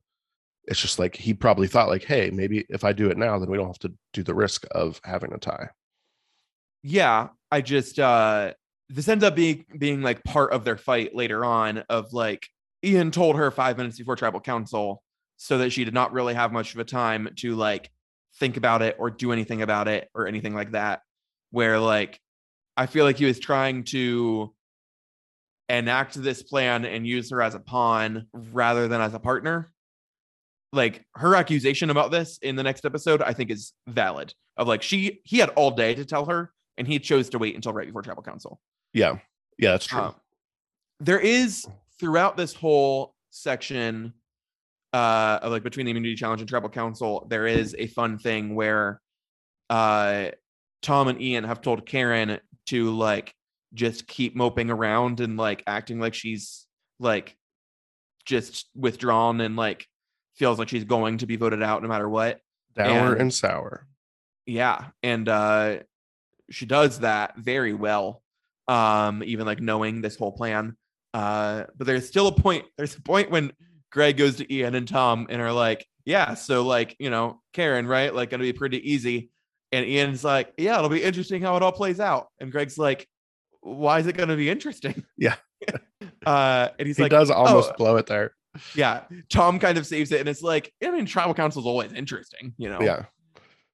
[0.68, 3.49] It's just like he probably thought, like, hey, maybe if I do it now, then
[3.49, 5.70] we don't have to do the risk of having a tie.
[6.84, 8.53] yeah i just uh
[8.89, 12.47] this ends up being being like part of their fight later on of like
[12.84, 15.01] ian told her five minutes before tribal council
[15.38, 17.89] so that she did not really have much of a time to like
[18.36, 21.01] think about it or do anything about it or anything like that
[21.51, 22.20] where like
[22.78, 24.53] i feel like he was trying to
[25.70, 29.72] enact this plan and use her as a pawn rather than as a partner
[30.76, 34.34] like her accusation about this in the next episode i think is valid.
[34.57, 37.55] Of like she he had all day to tell her and he chose to wait
[37.55, 38.59] until right before tribal council.
[38.93, 39.17] Yeah,
[39.57, 39.99] yeah, that's true.
[39.99, 40.15] um,
[40.99, 41.67] there is
[41.99, 44.13] throughout this whole section
[44.93, 48.55] uh of like between the immunity challenge and tribal council there is a fun thing
[48.55, 49.01] where
[49.69, 50.28] uh
[50.82, 53.34] Tom and Ian have told Karen to like
[53.73, 56.65] just keep moping around and like acting like she's
[56.99, 57.36] like
[58.26, 59.86] just withdrawn and like
[60.36, 62.39] feels like she's going to be voted out no matter what.
[62.75, 63.88] Dour And- and sour.
[64.45, 65.77] Yeah, and uh
[66.51, 68.21] she does that very well.
[68.67, 70.75] Um even like knowing this whole plan.
[71.13, 73.51] Uh but there's still a point there's a point when
[73.91, 77.88] Greg goes to Ian and Tom and are like, "Yeah, so like, you know, Karen,
[77.88, 78.13] right?
[78.13, 79.29] Like going to be pretty easy."
[79.71, 83.07] And Ian's like, "Yeah, it'll be interesting how it all plays out." And Greg's like,
[83.61, 85.36] "Why is it going to be interesting?" Yeah.
[86.25, 88.36] uh and he's He like, does almost "Oh, blow it there.
[88.76, 91.93] Yeah." Tom kind of saves it and it's like, I mean, tribal council is always
[91.93, 93.06] interesting, you know Yeah.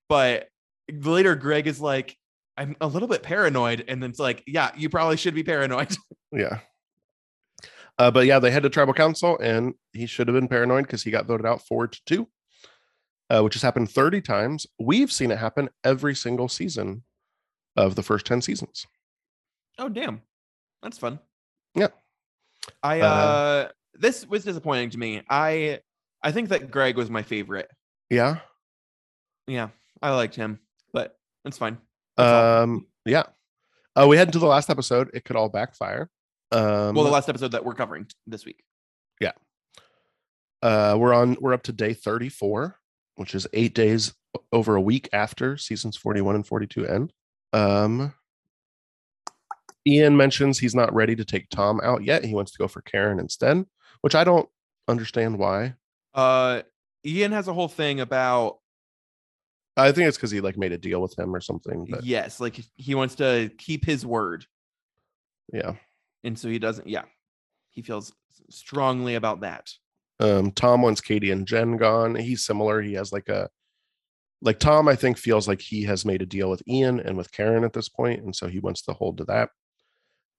[0.10, 0.48] but
[0.92, 2.18] later greg is like
[2.58, 5.96] i'm a little bit paranoid and then it's like yeah you probably should be paranoid
[6.34, 6.60] Yeah.
[8.00, 11.04] Uh, but yeah, they head to tribal council, and he should have been paranoid because
[11.04, 12.28] he got voted out four to two,
[13.30, 14.66] uh, which has happened 30 times.
[14.80, 17.04] We've seen it happen every single season
[17.76, 18.88] of the first 10 seasons.
[19.78, 20.22] oh damn
[20.82, 21.20] that's fun
[21.76, 21.88] Yeah.
[22.82, 23.68] i Uh, uh
[24.02, 25.80] this was disappointing to me i
[26.24, 27.70] i think that greg was my favorite
[28.10, 28.40] Yeah.
[29.48, 29.70] yeah
[30.02, 30.60] i liked him
[30.94, 31.78] but it's fine
[32.18, 32.64] That's all.
[32.64, 33.24] Um, yeah.
[33.96, 35.10] Uh, we head into the last episode.
[35.14, 36.10] It could all backfire.
[36.52, 38.64] Um, well the last episode that we're covering this week
[39.20, 39.32] Yeah.
[40.62, 41.36] uh, we're on.
[41.42, 42.78] We're up to day 34,
[43.16, 44.14] which is eight days
[44.54, 47.12] over a week after seasons 41 and 42 end.
[47.54, 48.14] Um,
[49.88, 52.24] Ian mentions he's not ready to take Tom out yet.
[52.24, 53.66] He wants to go for Karen instead,
[54.02, 54.50] which I don't
[54.88, 55.76] understand why.
[56.14, 56.62] uh
[57.06, 58.58] ian has a whole thing about
[59.78, 61.88] I think it's because he like made a deal with him or something.
[61.90, 64.46] But yes like he wants to keep his word
[65.54, 65.74] yeah.
[66.24, 67.04] and so he doesn't yeah
[67.72, 68.14] he feels
[68.50, 69.70] strongly about that
[70.20, 72.16] Um, Tom wants Katie and Jen gone.
[72.16, 72.82] He's similar.
[72.82, 73.50] He has like a
[74.44, 77.32] like Tom, I think, feels like he has made a deal with Ian and with
[77.32, 79.50] Karen at this point, and so he wants to hold to that.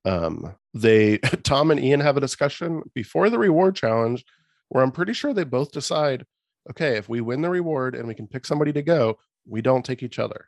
[0.05, 4.24] Um, they Tom and Ian have a discussion before the reward challenge
[4.68, 6.24] where I'm pretty sure they both decide,
[6.70, 9.84] okay, if we win the reward and we can pick somebody to go, we don't
[9.84, 10.46] take each other.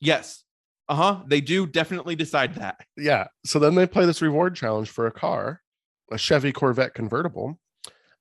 [0.00, 0.44] Yes.
[0.88, 1.22] Uh huh.
[1.26, 2.86] They do definitely decide that.
[2.96, 3.26] yeah.
[3.44, 5.60] So then they play this reward challenge for a car,
[6.12, 7.58] a Chevy Corvette convertible,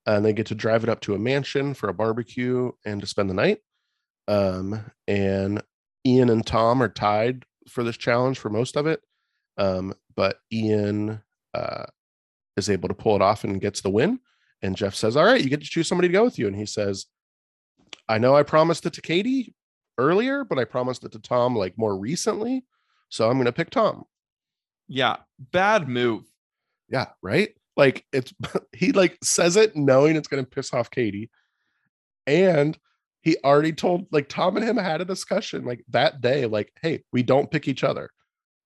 [0.05, 3.07] and they get to drive it up to a mansion for a barbecue and to
[3.07, 3.59] spend the night.
[4.27, 5.61] Um, and
[6.05, 9.01] Ian and Tom are tied for this challenge for most of it.
[9.57, 11.22] Um, but Ian
[11.53, 11.86] uh,
[12.57, 14.20] is able to pull it off and gets the win.
[14.61, 16.47] And Jeff says, All right, you get to choose somebody to go with you.
[16.47, 17.05] And he says,
[18.07, 19.53] I know I promised it to Katie
[19.97, 22.66] earlier, but I promised it to Tom like more recently.
[23.09, 24.03] So I'm going to pick Tom.
[24.88, 25.18] Yeah.
[25.51, 26.24] Bad move.
[26.89, 27.49] Yeah, right.
[27.76, 28.34] Like it's
[28.72, 31.30] he like says it knowing it's gonna piss off Katie,
[32.28, 32.78] and
[33.22, 37.03] he already told like Tom and him had a discussion like that day, like, hey,
[37.11, 38.09] we don't pick each other.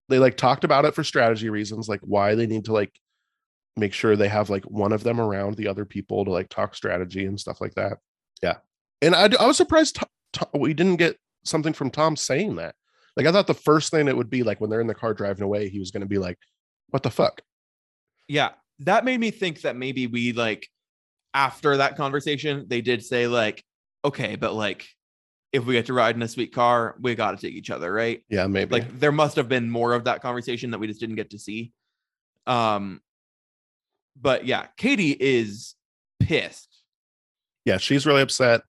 [0.10, 2.92] They like talked about it for strategy reasons, like why they need to like
[3.76, 6.76] make sure they have like one of them around the other people to like talk
[6.76, 7.98] strategy and stuff like that.
[8.42, 8.56] Yeah,
[9.02, 12.76] and I, I was surprised Tom, Tom, we didn't get something from Tom saying that.
[13.16, 15.14] Like I thought the first thing it would be like when they're in the car
[15.14, 16.38] driving away, he was gonna be like,
[16.90, 17.42] "What the fuck."
[18.28, 18.52] Yeah.
[18.80, 20.68] That made me think that maybe we like
[21.34, 23.64] after that conversation, they did say like,
[24.04, 24.88] okay, but like
[25.54, 27.92] if we get to ride in a sweet car, we got to take each other,
[27.92, 28.24] right?
[28.30, 28.72] Yeah, maybe.
[28.72, 31.40] Like there must have been more of that conversation that we just didn't get to
[31.40, 31.72] see.
[32.46, 33.02] Um,
[34.20, 35.76] but yeah, Katie is
[36.20, 36.84] pissed.
[37.66, 38.62] yeah, she's really upset.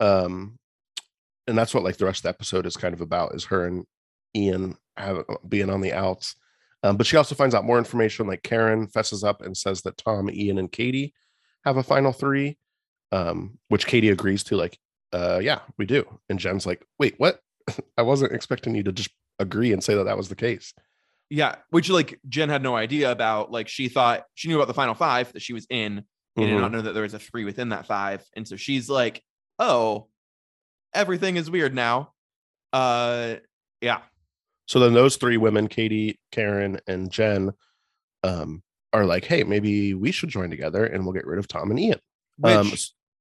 [0.00, 0.58] Um,
[1.46, 3.66] and that's what like the rest of the episode is kind of about is her
[3.66, 3.84] and
[4.34, 6.36] Ian have, being on the outs.
[6.82, 8.26] Um, but she also finds out more information.
[8.26, 11.12] Like Karen fesses up and says that Tom, Ian, and Katie
[11.64, 12.56] have a final three,
[13.12, 14.56] um, which Katie agrees to.
[14.56, 14.78] Like,
[15.12, 16.04] uh, yeah, we do.
[16.28, 17.40] And Jen's like, wait, what?
[17.98, 20.72] I wasn't expecting you to just agree and say that that was the case.
[21.28, 23.50] Yeah, which like Jen had no idea about.
[23.52, 25.98] Like she thought she knew about the final five that she was in,
[26.36, 26.60] and did Mhm.
[26.60, 28.24] not know that there was a three within that five.
[28.34, 29.22] And so she's like,
[29.58, 30.08] "Oh,
[30.92, 32.12] everything is weird now."
[32.72, 33.36] Uh,
[33.80, 34.00] yeah,
[34.66, 37.50] So then those three women, Katie, Karen, and Jen,
[38.22, 41.70] um, are like, hey, maybe we should join together and we'll get rid of Tom
[41.70, 41.98] and Ian.
[42.38, 42.72] which Um,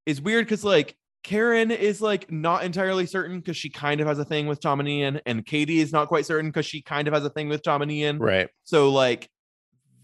[0.05, 4.19] is weird because like Karen is like not entirely certain because she kind of has
[4.19, 7.07] a thing with Tom and Ian, and Katie is not quite certain because she kind
[7.07, 8.19] of has a thing with Tom and Ian.
[8.19, 8.49] Right.
[8.63, 9.29] So like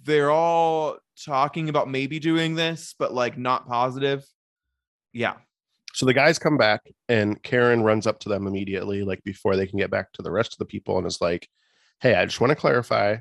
[0.03, 4.23] they're all talking about maybe doing this, but like not positive.
[5.13, 5.35] Yeah.
[5.93, 9.65] So the guys come back and Karen runs up to them immediately, like before they
[9.65, 11.47] can get back to the rest of the people, and is like,
[12.01, 13.17] Hey, I just want to clarify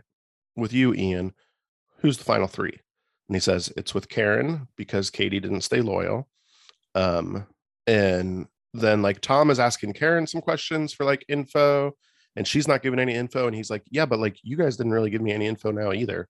[0.56, 1.32] with you, Ian,
[1.98, 2.76] who's the final three?
[3.28, 6.28] And he says, It's with Karen because Katie didn't stay loyal.
[6.96, 7.46] Um,
[7.86, 11.92] and then like Tom is asking Karen some questions for like info,
[12.36, 13.46] and she's not giving any info.
[13.46, 15.92] And he's like, yeah, but like you guys didn't really give me any info now
[15.92, 16.28] either.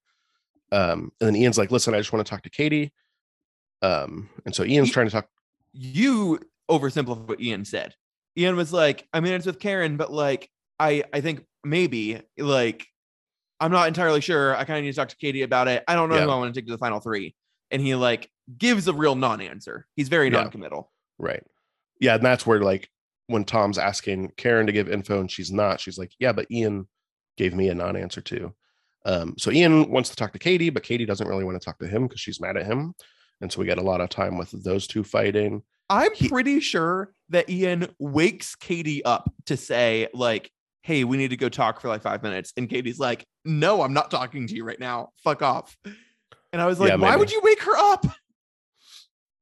[0.72, 2.92] Um, and then Ian's like, listen, I just want to talk to Katie.
[3.82, 5.28] Um, and so Ian's He- trying to talk.
[5.72, 6.40] you
[6.70, 7.94] oversimplified what Ian said.
[8.36, 10.50] Ian was like, I mean, it's with Karen, but like,
[10.80, 12.86] I I think maybe like,
[13.60, 14.56] I'm not entirely sure.
[14.56, 15.84] I kind of need to talk to Katie about it.
[15.86, 16.24] I don't know Yeah.
[16.24, 17.34] who I want to take to the final three.
[17.70, 18.28] And he like
[18.58, 19.86] gives a real non-answer.
[19.96, 20.90] He's very non-committal.
[21.18, 21.42] Right.
[22.00, 22.88] Yeah, and that's where like
[23.28, 26.88] when Tom's asking Karen to give info and she's not, she's like, yeah, but Ian
[27.36, 28.54] gave me a non-answer too.
[29.06, 31.78] Um, so Ian wants to talk to Katie, but Katie doesn't really want to talk
[31.78, 32.94] to him because she's mad at him.
[33.40, 35.62] And so we get a lot of time with those two fighting.
[35.90, 40.50] I'm He- pretty sure that Ian wakes Katie up to say like,
[40.82, 43.92] "Hey, we need to go talk for like five minutes," and Katie's like, "No, I'm
[43.92, 45.10] not talking to you right now.
[45.22, 45.76] Fuck off."
[46.52, 48.06] And I was like, Yeah, "Why would you wake her up?"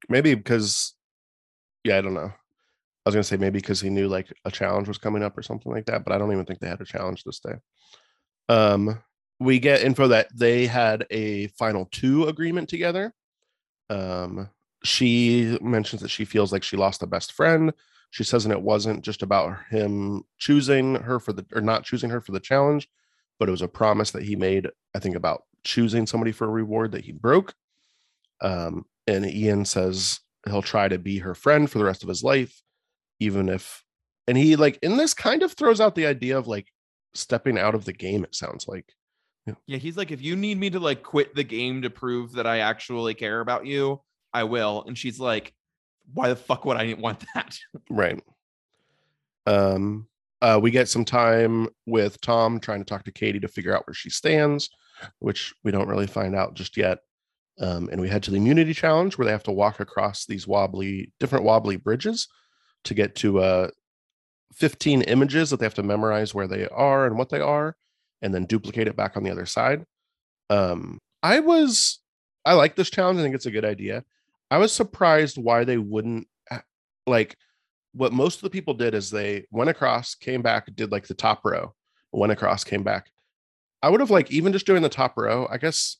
[0.08, 0.94] Maybe because
[1.84, 2.32] yeah, I don't know.
[3.04, 5.42] I was gonna say maybe because he knew like a challenge was coming up or
[5.42, 7.54] something like that, but I don't even think they had a challenge this day.
[8.48, 9.02] Um,
[9.40, 13.12] we get info that they had a final two agreement together.
[13.90, 14.48] Um,
[14.84, 17.72] she mentions that she feels like she lost a best friend.
[18.10, 22.10] She says, and it wasn't just about him choosing her for the or not choosing
[22.10, 22.88] her for the challenge,
[23.38, 26.50] but it was a promise that he made, I think, about choosing somebody for a
[26.50, 27.54] reward that he broke.
[28.40, 32.22] Um, and Ian says he'll try to be her friend for the rest of his
[32.22, 32.62] life,
[33.20, 33.84] even if,
[34.26, 36.68] and he like in this kind of throws out the idea of like
[37.14, 38.24] stepping out of the game.
[38.24, 38.92] It sounds like,
[39.66, 42.46] Yeah, he's like, if you need me to like quit the game to prove that
[42.46, 44.00] I actually care about you,
[44.32, 44.84] I will.
[44.86, 45.52] And she's like,
[46.14, 47.56] why the fuck would I want that?
[47.90, 48.22] right.
[49.46, 50.06] Um,
[50.40, 53.86] uh, we get some time with Tom trying to talk to Katie to figure out
[53.86, 54.70] where she stands,
[55.20, 56.98] which we don't really find out just yet.
[57.62, 60.46] Um, and we head to the immunity challenge where they have to walk across these
[60.46, 62.28] wobbly, different wobbly bridges
[62.84, 63.68] to get to uh
[64.54, 67.76] 15 images that they have to memorize where they are and what they are,
[68.20, 69.84] and then duplicate it back on the other side.
[70.50, 72.00] Um, I was,
[72.44, 73.18] I like this challenge.
[73.18, 74.04] I think it's a good idea.
[74.50, 76.28] I was surprised why they wouldn't
[77.06, 77.36] like
[77.94, 81.14] what most of the people did is they went across, came back, did like the
[81.14, 81.74] top row,
[82.10, 83.10] went across, came back.
[83.82, 85.46] I would have like even just doing the top row.
[85.50, 85.96] I guess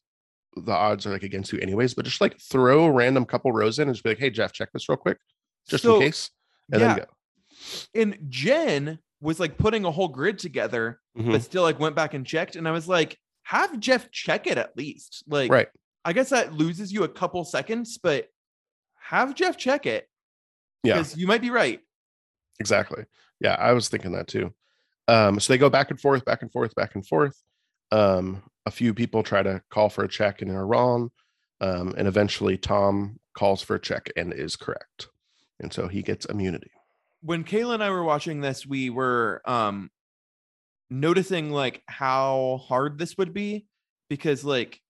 [0.57, 3.79] the odds are like against you anyways, but just like throw a random couple rows
[3.79, 5.19] in and just be like, hey Jeff, check this real quick,
[5.69, 6.31] just So, in case,
[6.71, 6.95] and yeah.
[6.95, 7.05] then go.
[7.95, 11.33] And Jen was like putting a whole grid together, Mhm.
[11.33, 12.57] but still like went back and checked.
[12.57, 15.25] And I was like, have Jeff check it at least.
[15.29, 15.69] Like, Right.
[16.05, 18.29] I guess that loses you a couple seconds, but
[19.01, 20.09] have Jeff check it.
[20.83, 20.95] Yeah.
[20.95, 21.81] Because you might be right.
[22.59, 23.05] Exactly.
[23.41, 24.53] Yeah, I was thinking that too.
[25.09, 27.37] Um, so they go back and forth, back and forth, back and forth.
[27.91, 31.11] Um, a few people try to call for a check and are wrong.
[31.61, 35.09] Um, and eventually Tom calls for a check and is correct.
[35.61, 36.71] And so he gets immunity.
[37.21, 39.91] when Kayla and I were watching this, we were um
[40.91, 43.67] noticing like how hard this would be
[44.11, 44.81] because like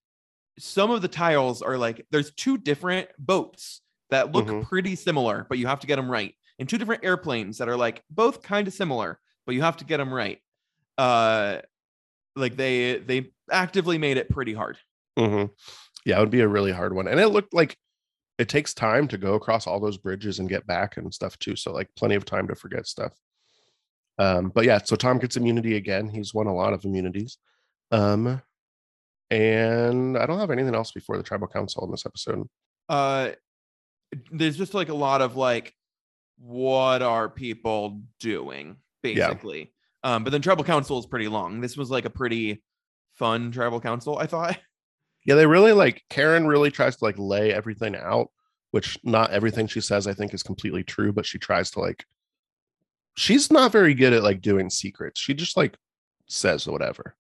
[0.59, 4.65] some of the tiles are like there's two different boats that look Mhm.
[4.69, 6.35] pretty similar, but you have to get them right.
[6.59, 9.85] And two different airplanes that are like both kind of similar, but you have to
[9.85, 10.39] get them right.
[10.99, 11.61] Uh
[12.37, 14.79] like they they actively made it pretty hard.
[15.19, 15.53] Mm-hmm.
[16.05, 17.07] Yeah, it would be a really hard one.
[17.09, 17.77] And it looked like
[18.39, 21.55] it takes time to go across all those bridges and get back and stuff too.
[21.57, 23.13] So like plenty of time to forget stuff.
[24.19, 26.09] Um, but yeah, so Tom gets immunity again.
[26.09, 27.39] He's won a lot of immunities.
[27.91, 28.41] Um,
[29.31, 32.49] and I don't have anything else before the tribal council in this episode.
[32.89, 33.31] uh
[34.31, 35.75] there's just like a lot of like
[36.39, 39.29] what are people doing Yeah.
[39.29, 39.73] basically
[40.05, 42.63] um but then tribal council is pretty long this was like a pretty
[43.15, 44.59] fun tribal council i thought
[45.25, 48.33] Yeah, they really like Karen really tries to like lay everything out,
[48.73, 52.05] which not everything she says I think is completely true, but she tries to like
[53.17, 55.21] she's not very good at like doing secrets.
[55.21, 55.77] She just like
[56.27, 57.15] says whatever.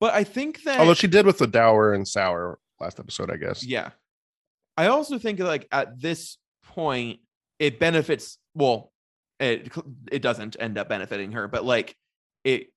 [0.00, 3.36] but i think that Although she did with the dour and sour last episode, I
[3.36, 3.62] guess.
[3.62, 3.90] yeah
[4.78, 7.20] i also think like at this point
[7.58, 8.92] it benefits well
[9.44, 9.72] it
[10.10, 11.96] it doesn't end up benefiting her but like
[12.44, 12.68] it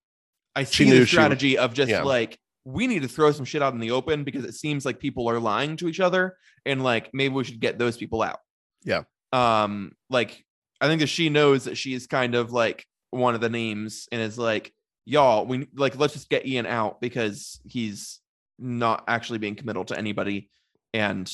[0.56, 2.04] i see the strategy of just yeah.
[2.04, 5.00] like we need to throw some shit out in the open because it seems like
[5.00, 8.40] people are lying to each other and like maybe we should get those people out
[8.84, 9.04] Yeah.
[9.32, 10.44] um like
[10.82, 14.22] i think that she knows that she's kind of like one of the names and
[14.22, 14.74] is like
[15.06, 18.20] y'all we like let's just get ian out because he's
[18.60, 20.50] not actually being committal to anybody
[20.94, 21.32] and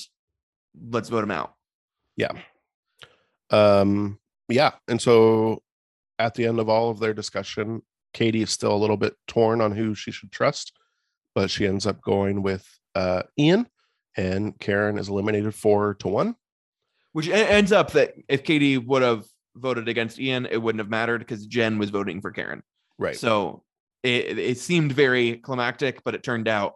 [0.89, 1.53] let's vote him out
[2.17, 2.33] Yeah.
[3.49, 4.19] Um,
[4.49, 4.71] yeah.
[4.87, 5.61] And so
[6.19, 7.81] at the end of all of their discussion,
[8.13, 10.73] Katie is still a little bit torn on who she should trust,
[11.33, 13.67] but she ends up going with uh Ian
[14.15, 16.35] and Karen is eliminated four to one.
[17.13, 19.25] which ends up that if katie would have
[19.55, 22.61] voted against ian it wouldn't have mattered because jen was voting for karen
[22.99, 23.15] Right.
[23.15, 23.63] So
[24.03, 26.75] it it seemed very climactic, but it turned out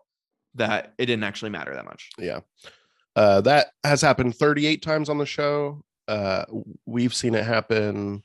[0.56, 2.10] that it didn't actually matter that much.
[2.18, 2.40] Yeah.
[3.16, 5.84] Uh, that has happened 38 times on the show.
[6.08, 6.46] Uh,
[6.86, 8.24] we've seen it happen,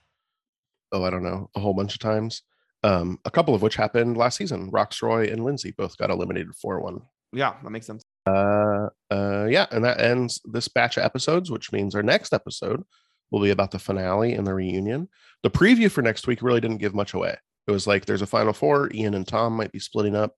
[0.93, 2.43] oh, I don't know, a whole bunch of times.
[2.85, 4.71] Um, a couple of which happened last season.
[4.71, 7.01] Rocksroy and Lindsay both got eliminated 4 1.
[7.33, 8.03] Yeah, that makes sense.
[8.27, 12.83] Uh, uh, yeah, and that ends this batch of episodes, which means our next episode
[13.31, 15.09] will be about the finale and the reunion.
[15.43, 17.37] The preview for next week really didn't give much away.
[17.67, 18.91] It was like there's a final four.
[18.93, 20.37] Ian and Tom might be splitting up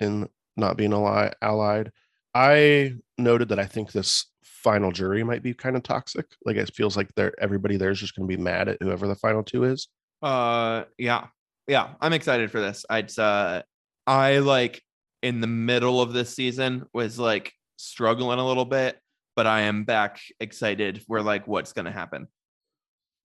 [0.00, 1.92] and not being ally- allied.
[2.34, 4.26] I noted that I think this
[4.62, 6.26] final jury might be kind of toxic.
[6.44, 9.06] Like it feels like they're everybody there is just going to be mad at whoever
[9.06, 9.88] the final two is.
[10.20, 11.26] Uh yeah.
[11.66, 12.84] Yeah, I'm excited for this.
[12.90, 13.62] I'd uh
[14.06, 14.82] I like
[15.22, 18.98] in the middle of this season was like struggling a little bit,
[19.36, 22.28] but I am back excited We're like what's gonna happen.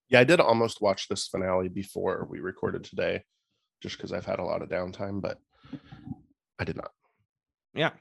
[0.09, 3.23] Yeah, I did almost watch this finale before we recorded today,
[3.81, 5.39] just because I've had a lot of downtime, but
[6.59, 6.91] I did not.
[7.73, 7.91] Yeah.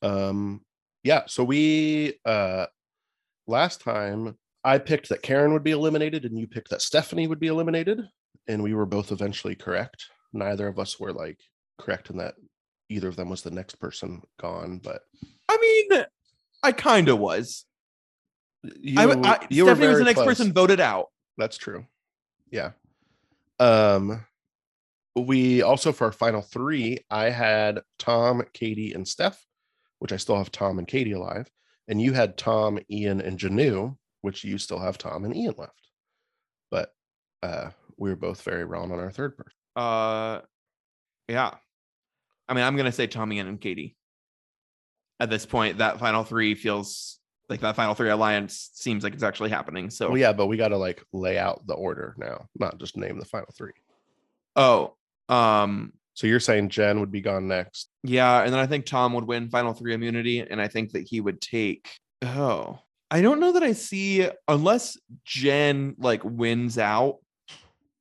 [0.00, 0.62] Um,
[1.02, 2.66] yeah, so we uh
[3.46, 7.40] last time I picked that Karen would be eliminated, and you picked that Stephanie would
[7.40, 8.02] be eliminated,
[8.48, 10.06] and we were both eventually correct.
[10.32, 11.38] Neither of us were like
[11.78, 12.34] correct in that
[12.88, 15.02] either of them was the next person gone, but
[15.48, 16.04] I mean,
[16.62, 17.64] I kind of was.
[18.62, 20.26] you, I, I, you were Stephanie was the next close.
[20.26, 21.06] person voted out.
[21.38, 21.86] That's true.
[22.50, 22.72] Yeah.
[23.58, 24.26] Um
[25.16, 29.44] we also for our final three, I had Tom, Katie, and Steph,
[30.00, 31.48] which I still have Tom and Katie alive.
[31.88, 35.88] And you had Tom, Ian, and Janu, which you still have Tom and Ian left.
[36.70, 36.92] But
[37.42, 39.52] uh we were both very wrong on our third person.
[39.76, 40.40] Uh,
[41.28, 41.54] yeah.
[42.48, 43.94] I mean, I'm gonna say Tommy and Katie.
[45.20, 47.18] At this point, that final three feels
[47.50, 49.90] like that final three alliance seems like it's actually happening.
[49.90, 53.18] So, Well, yeah, but we gotta like lay out the order now, not just name
[53.18, 53.72] the final three.
[54.56, 54.96] oh,
[55.28, 57.88] um, So you're saying Jen would be gone next.
[58.02, 61.06] yeah, and then I think Tom would win final three immunity, and I think that
[61.08, 61.88] he would take.
[62.22, 62.78] Oh,
[63.10, 67.18] I don't know that I see unless Jen like wins out,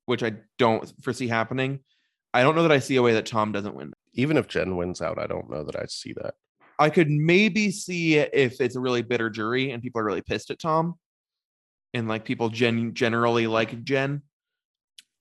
[0.06, 1.80] which I don't foresee happening.
[2.34, 3.94] I don't know that I see a way that Tom doesn't win.
[4.14, 6.34] Even if Jen wins out, I don't know that I see that.
[6.78, 10.52] I could maybe see if it's a really bitter jury and people are really pissed
[10.52, 10.96] at Tom,
[11.94, 14.22] and like people gen- generally like Jen,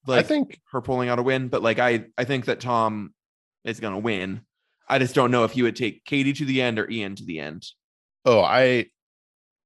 [0.07, 1.49] like I think her pulling out a win.
[1.49, 3.14] But like I, I think that Tom
[3.64, 4.42] is gonna win.
[4.88, 7.24] I just don't know if he would take Katie to the end or Ian to
[7.24, 7.66] the end.
[8.24, 8.86] Oh, I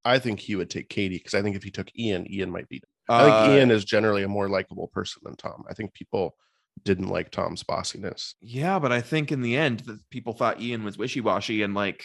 [0.05, 2.68] I think he would take Katie because I think if he took Ian, Ian might
[2.68, 2.89] beat him.
[3.09, 5.64] I think Uh, Ian is generally a more likable person than Tom.
[5.68, 6.37] I think people
[6.85, 8.35] didn't like Tom's bossiness.
[8.41, 11.74] Yeah, but I think in the end that people thought Ian was wishy washy and
[11.74, 12.05] like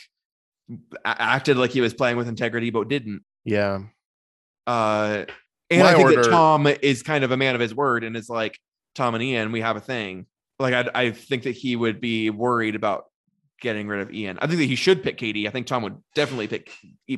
[1.05, 3.23] acted like he was playing with integrity, but didn't.
[3.45, 3.80] Yeah.
[4.65, 5.25] Uh,
[5.70, 8.03] and My I think order- that Tom is kind of a man of his word
[8.03, 8.59] and is like
[8.95, 10.26] Tom and Ian, we have a thing.
[10.59, 13.05] Like I, I think that he would be worried about
[13.61, 14.39] getting rid of Ian.
[14.41, 15.47] I think that he should pick Katie.
[15.47, 16.72] I think Tom would definitely pick.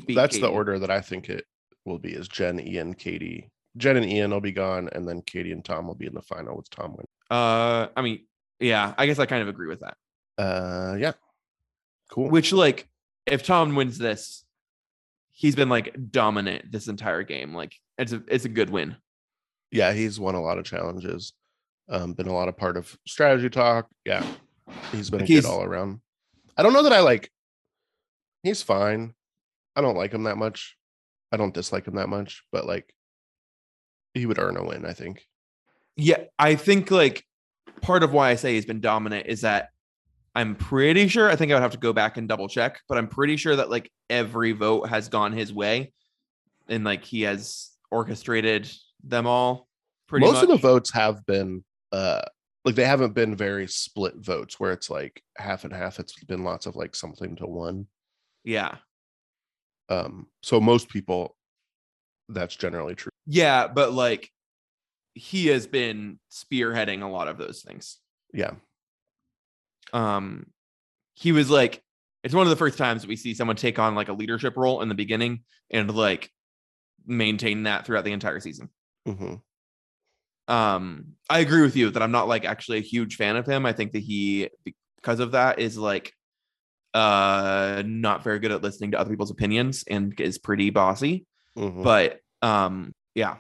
[0.08, 1.46] That's the order that I think it
[1.86, 3.50] will be is Jen, Ian, Katie.
[3.78, 6.22] Jen and Ian will be gone, and then Katie and Tom will be in the
[6.22, 7.06] final with Tom win.
[7.30, 8.26] Uh, I mean,
[8.60, 9.96] yeah, I guess I kind of agree with that.
[10.38, 11.12] Uh yeah.
[12.10, 12.30] Cool.
[12.30, 12.88] Which like,
[13.26, 14.44] if Tom wins this,
[15.32, 17.54] he's been like dominant this entire game.
[17.54, 18.96] Like it's a it's a good win.
[19.72, 21.34] yeah, he's won a lot of challenges.
[21.88, 23.88] Um, been a lot of part of strategy talk.
[24.06, 24.26] Yeah.
[24.92, 26.02] He's been Like, a good all around.
[26.58, 27.32] I don't know that I like
[28.44, 29.14] he's fine.
[29.76, 30.76] I don't like him that much.
[31.32, 32.94] I don't dislike him that much, but like
[34.14, 35.26] he would earn a win, I think.
[35.96, 37.26] Yeah, I think like
[37.82, 39.70] part of why I say he's been dominant is that
[40.36, 41.30] I'm pretty sure.
[41.30, 43.56] I think I would have to go back and double check, but I'm pretty sure
[43.56, 45.92] that like every vote has gone his way,
[46.68, 48.70] and like he has orchestrated
[49.04, 49.68] them all.
[50.08, 50.34] Pretty much.
[50.34, 50.56] Most much.
[50.56, 52.22] of the votes have been uh
[52.66, 56.00] like they haven't been very split votes where it's like half and half.
[56.00, 57.88] It's been lots of like something to one.
[58.44, 58.76] yeah,
[59.88, 61.36] Um, so most people
[62.28, 63.12] that's generally true.
[63.26, 64.30] yeah, but like
[65.16, 67.98] he has been spearheading a lot of those things.
[68.34, 68.52] Yeah.
[69.94, 70.46] um
[71.16, 71.82] he was like
[72.24, 74.82] it's one of the first times we see someone take on like a leadership role
[74.82, 76.30] in the beginning and like
[77.06, 78.70] maintain that throughout the entire season.
[79.06, 79.36] Hmm
[80.50, 83.66] um i agree with you that i'm not like actually a huge fan of him.
[83.66, 84.50] I think that he
[84.98, 86.12] because of that is like
[86.96, 91.26] uh not very good at listening to other people's opinions and is pretty bossy.
[91.56, 93.38] Hmm but um yeah.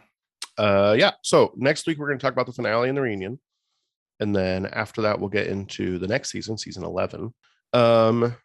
[0.57, 1.11] Uh yeah.
[1.23, 3.39] So next week we're going to talk about the finale and the reunion.
[4.19, 7.33] And then after that we'll get into the next season season 11
[7.73, 8.35] um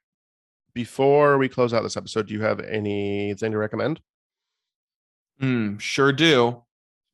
[0.74, 4.00] before we close out this episode do you have anything to recommend
[5.42, 6.62] Mm, sure do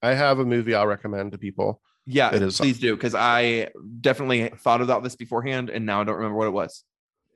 [0.02, 3.68] i have a movie i'll recommend to people Yeah, It is- please do because I
[4.00, 6.84] definitely thought about this beforehand and now I don't remember what it was.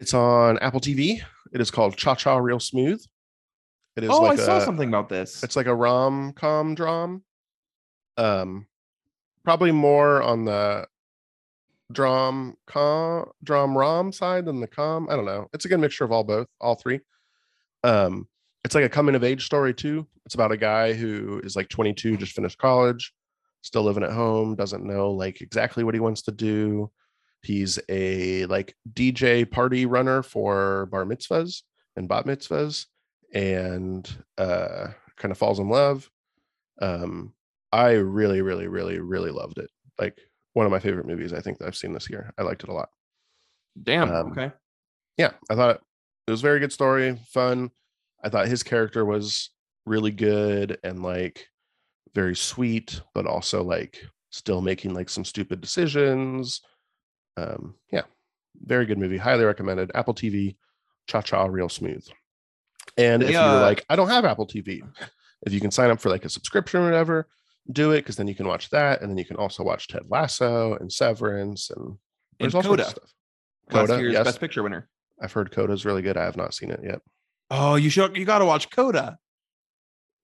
[0.00, 1.20] It's on Apple TV.
[1.52, 3.00] It is called Cha Cha Real Smooth.
[3.96, 5.42] It is Oh, like I saw a, something about this.
[5.44, 7.22] It's like a rom com dram.
[8.16, 8.66] Um,
[9.44, 10.86] probably more on the
[11.92, 15.08] dram com dram rom side than the com.
[15.08, 15.48] I don't know.
[15.52, 17.00] It's a good mixture of all both, all three.
[17.84, 18.26] Um,
[18.64, 20.06] it's like a coming of age story too.
[20.24, 23.12] It's about a guy who is like 22, just finished college,
[23.60, 26.90] still living at home, doesn't know like exactly what he wants to do.
[27.42, 31.62] He's a like DJ party runner for bar mitzvahs
[31.94, 32.86] and bat mitzvahs
[33.34, 34.08] and
[34.38, 36.10] uh kind of falls in love.
[36.80, 37.34] Um
[37.70, 39.70] I really, really, really, really loved it.
[39.98, 40.18] Like
[40.54, 42.32] one of my favorite movies I think that I've seen this year.
[42.38, 42.88] I liked it a lot.
[43.82, 44.10] Damn.
[44.10, 44.52] um, okay.
[45.18, 45.82] Yeah, I thought
[46.26, 47.70] it was a very good story, fun.
[48.24, 49.50] I thought his character was
[49.86, 51.46] really good and like
[52.14, 56.62] very sweet, but also like still making like some stupid decisions.
[57.36, 58.02] Um, yeah,
[58.62, 59.18] very good movie.
[59.18, 59.90] Highly recommended.
[59.94, 60.56] Apple TV,
[61.06, 62.06] Cha Cha Real Smooth.
[62.96, 64.80] And if you're like, I don't have Apple TV,
[65.42, 67.28] if you can sign up for like a subscription or whatever,
[67.72, 70.04] do it because then you can watch that, and then you can also watch Ted
[70.08, 71.98] Lasso and Severance and And
[72.38, 72.98] there's all sorts of
[73.70, 74.24] Coda, last year's yes.
[74.24, 74.88] Best Picture winner.
[75.20, 76.16] I've heard Coda's really good.
[76.16, 77.00] I have not seen it yet.
[77.50, 79.18] Oh, you should you gotta watch Coda.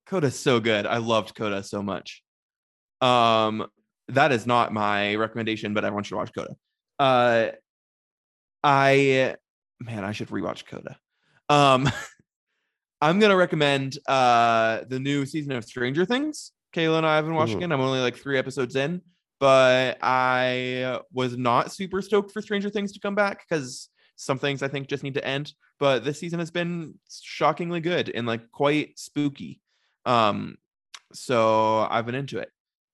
[0.07, 0.85] Coda's so good.
[0.85, 2.23] I loved Coda so much.
[2.99, 3.67] Um,
[4.09, 6.55] that is not my recommendation, but everyone should watch Coda.
[6.99, 7.51] Uh
[8.63, 9.35] I
[9.79, 10.97] man, I should rewatch Coda.
[11.49, 11.89] Um
[13.01, 16.51] I'm gonna recommend uh the new season of Stranger Things.
[16.75, 17.63] Kayla and I have been watching Mhm.
[17.63, 17.71] it.
[17.71, 19.01] I'm only like three episodes in,
[19.39, 23.89] but I was not super stoked for Stranger Things to come back because
[24.21, 25.53] some things I think just need to end.
[25.79, 29.59] But this season has been shockingly good and like quite spooky.
[30.05, 30.57] Um,
[31.11, 32.49] so I've been into it.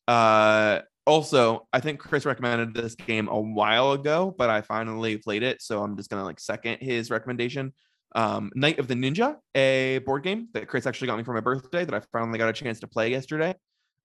[0.08, 5.44] Uh, also, I think Chris recommended this game a while ago, but I finally played
[5.44, 7.74] it, so I'm just gonna like second his recommendation.
[8.16, 11.42] Um, Night of the Ninja, a board game that Chris actually got me for my
[11.42, 13.54] birthday that I finally got a chance to play yesterday.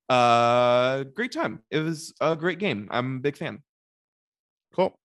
[0.08, 1.60] Uh, great time.
[1.70, 2.88] It was a great game.
[2.90, 3.62] I'm a big fan.
[4.74, 4.98] Cool.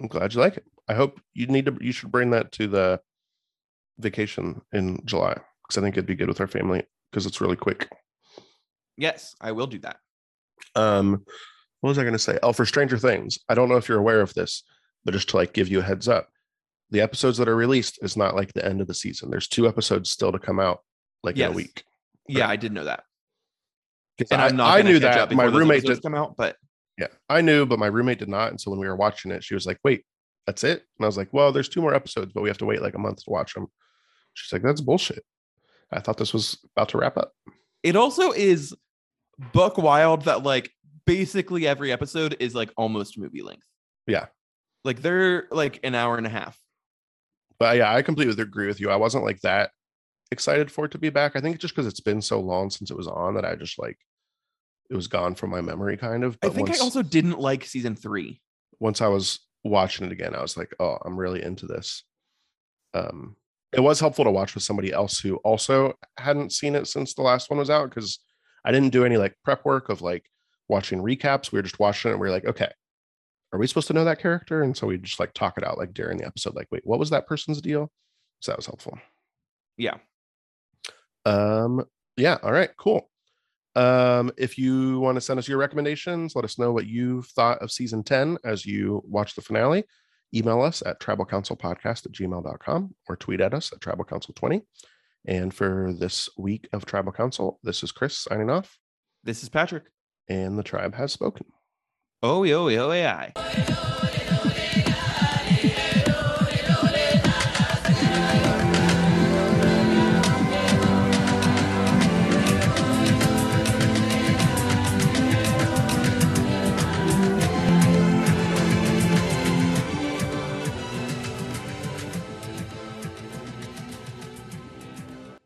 [0.00, 0.64] I'm glad you like it.
[0.88, 3.00] I hope you need to you should bring that to the
[3.98, 7.56] vacation in July because I think it'd be good with our family because it's really
[7.56, 7.88] quick.
[8.96, 9.96] Yes, I will do that.
[10.74, 11.24] Um
[11.80, 12.38] what was I gonna say?
[12.42, 13.38] Oh, for Stranger Things.
[13.48, 14.62] I don't know if you're aware of this,
[15.04, 16.28] but just to like give you a heads up,
[16.90, 19.30] the episodes that are released is not like the end of the season.
[19.30, 20.80] There's two episodes still to come out
[21.22, 21.84] like in a week.
[22.28, 23.04] Yeah, I did know that.
[24.30, 24.78] And I, I'm not.
[24.78, 26.56] I knew that my roommate did, come out, but
[26.98, 28.50] Yeah, I knew, but my roommate did not.
[28.50, 30.04] And so when we were watching it, she was like, wait,
[30.46, 30.82] that's it?
[30.98, 32.94] And I was like, well, there's two more episodes, but we have to wait like
[32.94, 33.68] a month to watch them.
[34.34, 35.24] She's like, that's bullshit.
[35.92, 37.32] I thought this was about to wrap up.
[37.82, 38.74] it also is
[39.52, 40.70] buck wild that like
[41.06, 43.66] basically every episode is like almost movie length.
[44.06, 44.26] Yeah.
[44.84, 46.58] Like they're like an hour and a half.
[47.58, 48.90] But yeah, I completely agree with you.
[48.90, 49.70] I wasn't like that
[50.30, 51.36] excited for it to be back.
[51.36, 53.78] I think just because it's been so long since it was on that I just
[53.78, 53.98] like
[54.90, 56.36] it was gone from my memory kind of.
[56.42, 58.40] I think once, I also didn't like season three.
[58.80, 62.04] once I was watching it again, I was like, oh, I'm really into this.
[62.94, 63.36] Um,
[63.72, 67.22] it was helpful to watch with somebody else who also hadn't seen it since the
[67.22, 68.18] last one was out because
[68.64, 70.26] I didn't do any like prep work of like
[70.68, 71.50] watching recaps.
[71.50, 72.70] We were just watching it and we were like, okay,
[73.52, 74.62] are we supposed to know that character?
[74.62, 76.98] And so we just like talk it out like during the episode, like, wait, what
[76.98, 77.90] was that person's deal?
[78.40, 78.98] So that was helpful.
[79.76, 79.96] Yeah.
[81.24, 81.84] Um,
[82.16, 83.08] yeah, all right, cool.
[83.74, 87.58] Um, if you want to send us your recommendations, let us know what you've thought
[87.62, 89.84] of season 10 as you watch the finale.
[90.34, 94.62] Email us at tribalcouncilpodcast at gmail.com or tweet at us at tribalcouncil20.
[95.26, 98.78] And for this week of Tribal Council, this is Chris signing off,
[99.24, 99.84] This is Patrick.
[100.28, 101.46] and the tribe has spoken.
[102.22, 103.32] Oh, yo, yo, AI.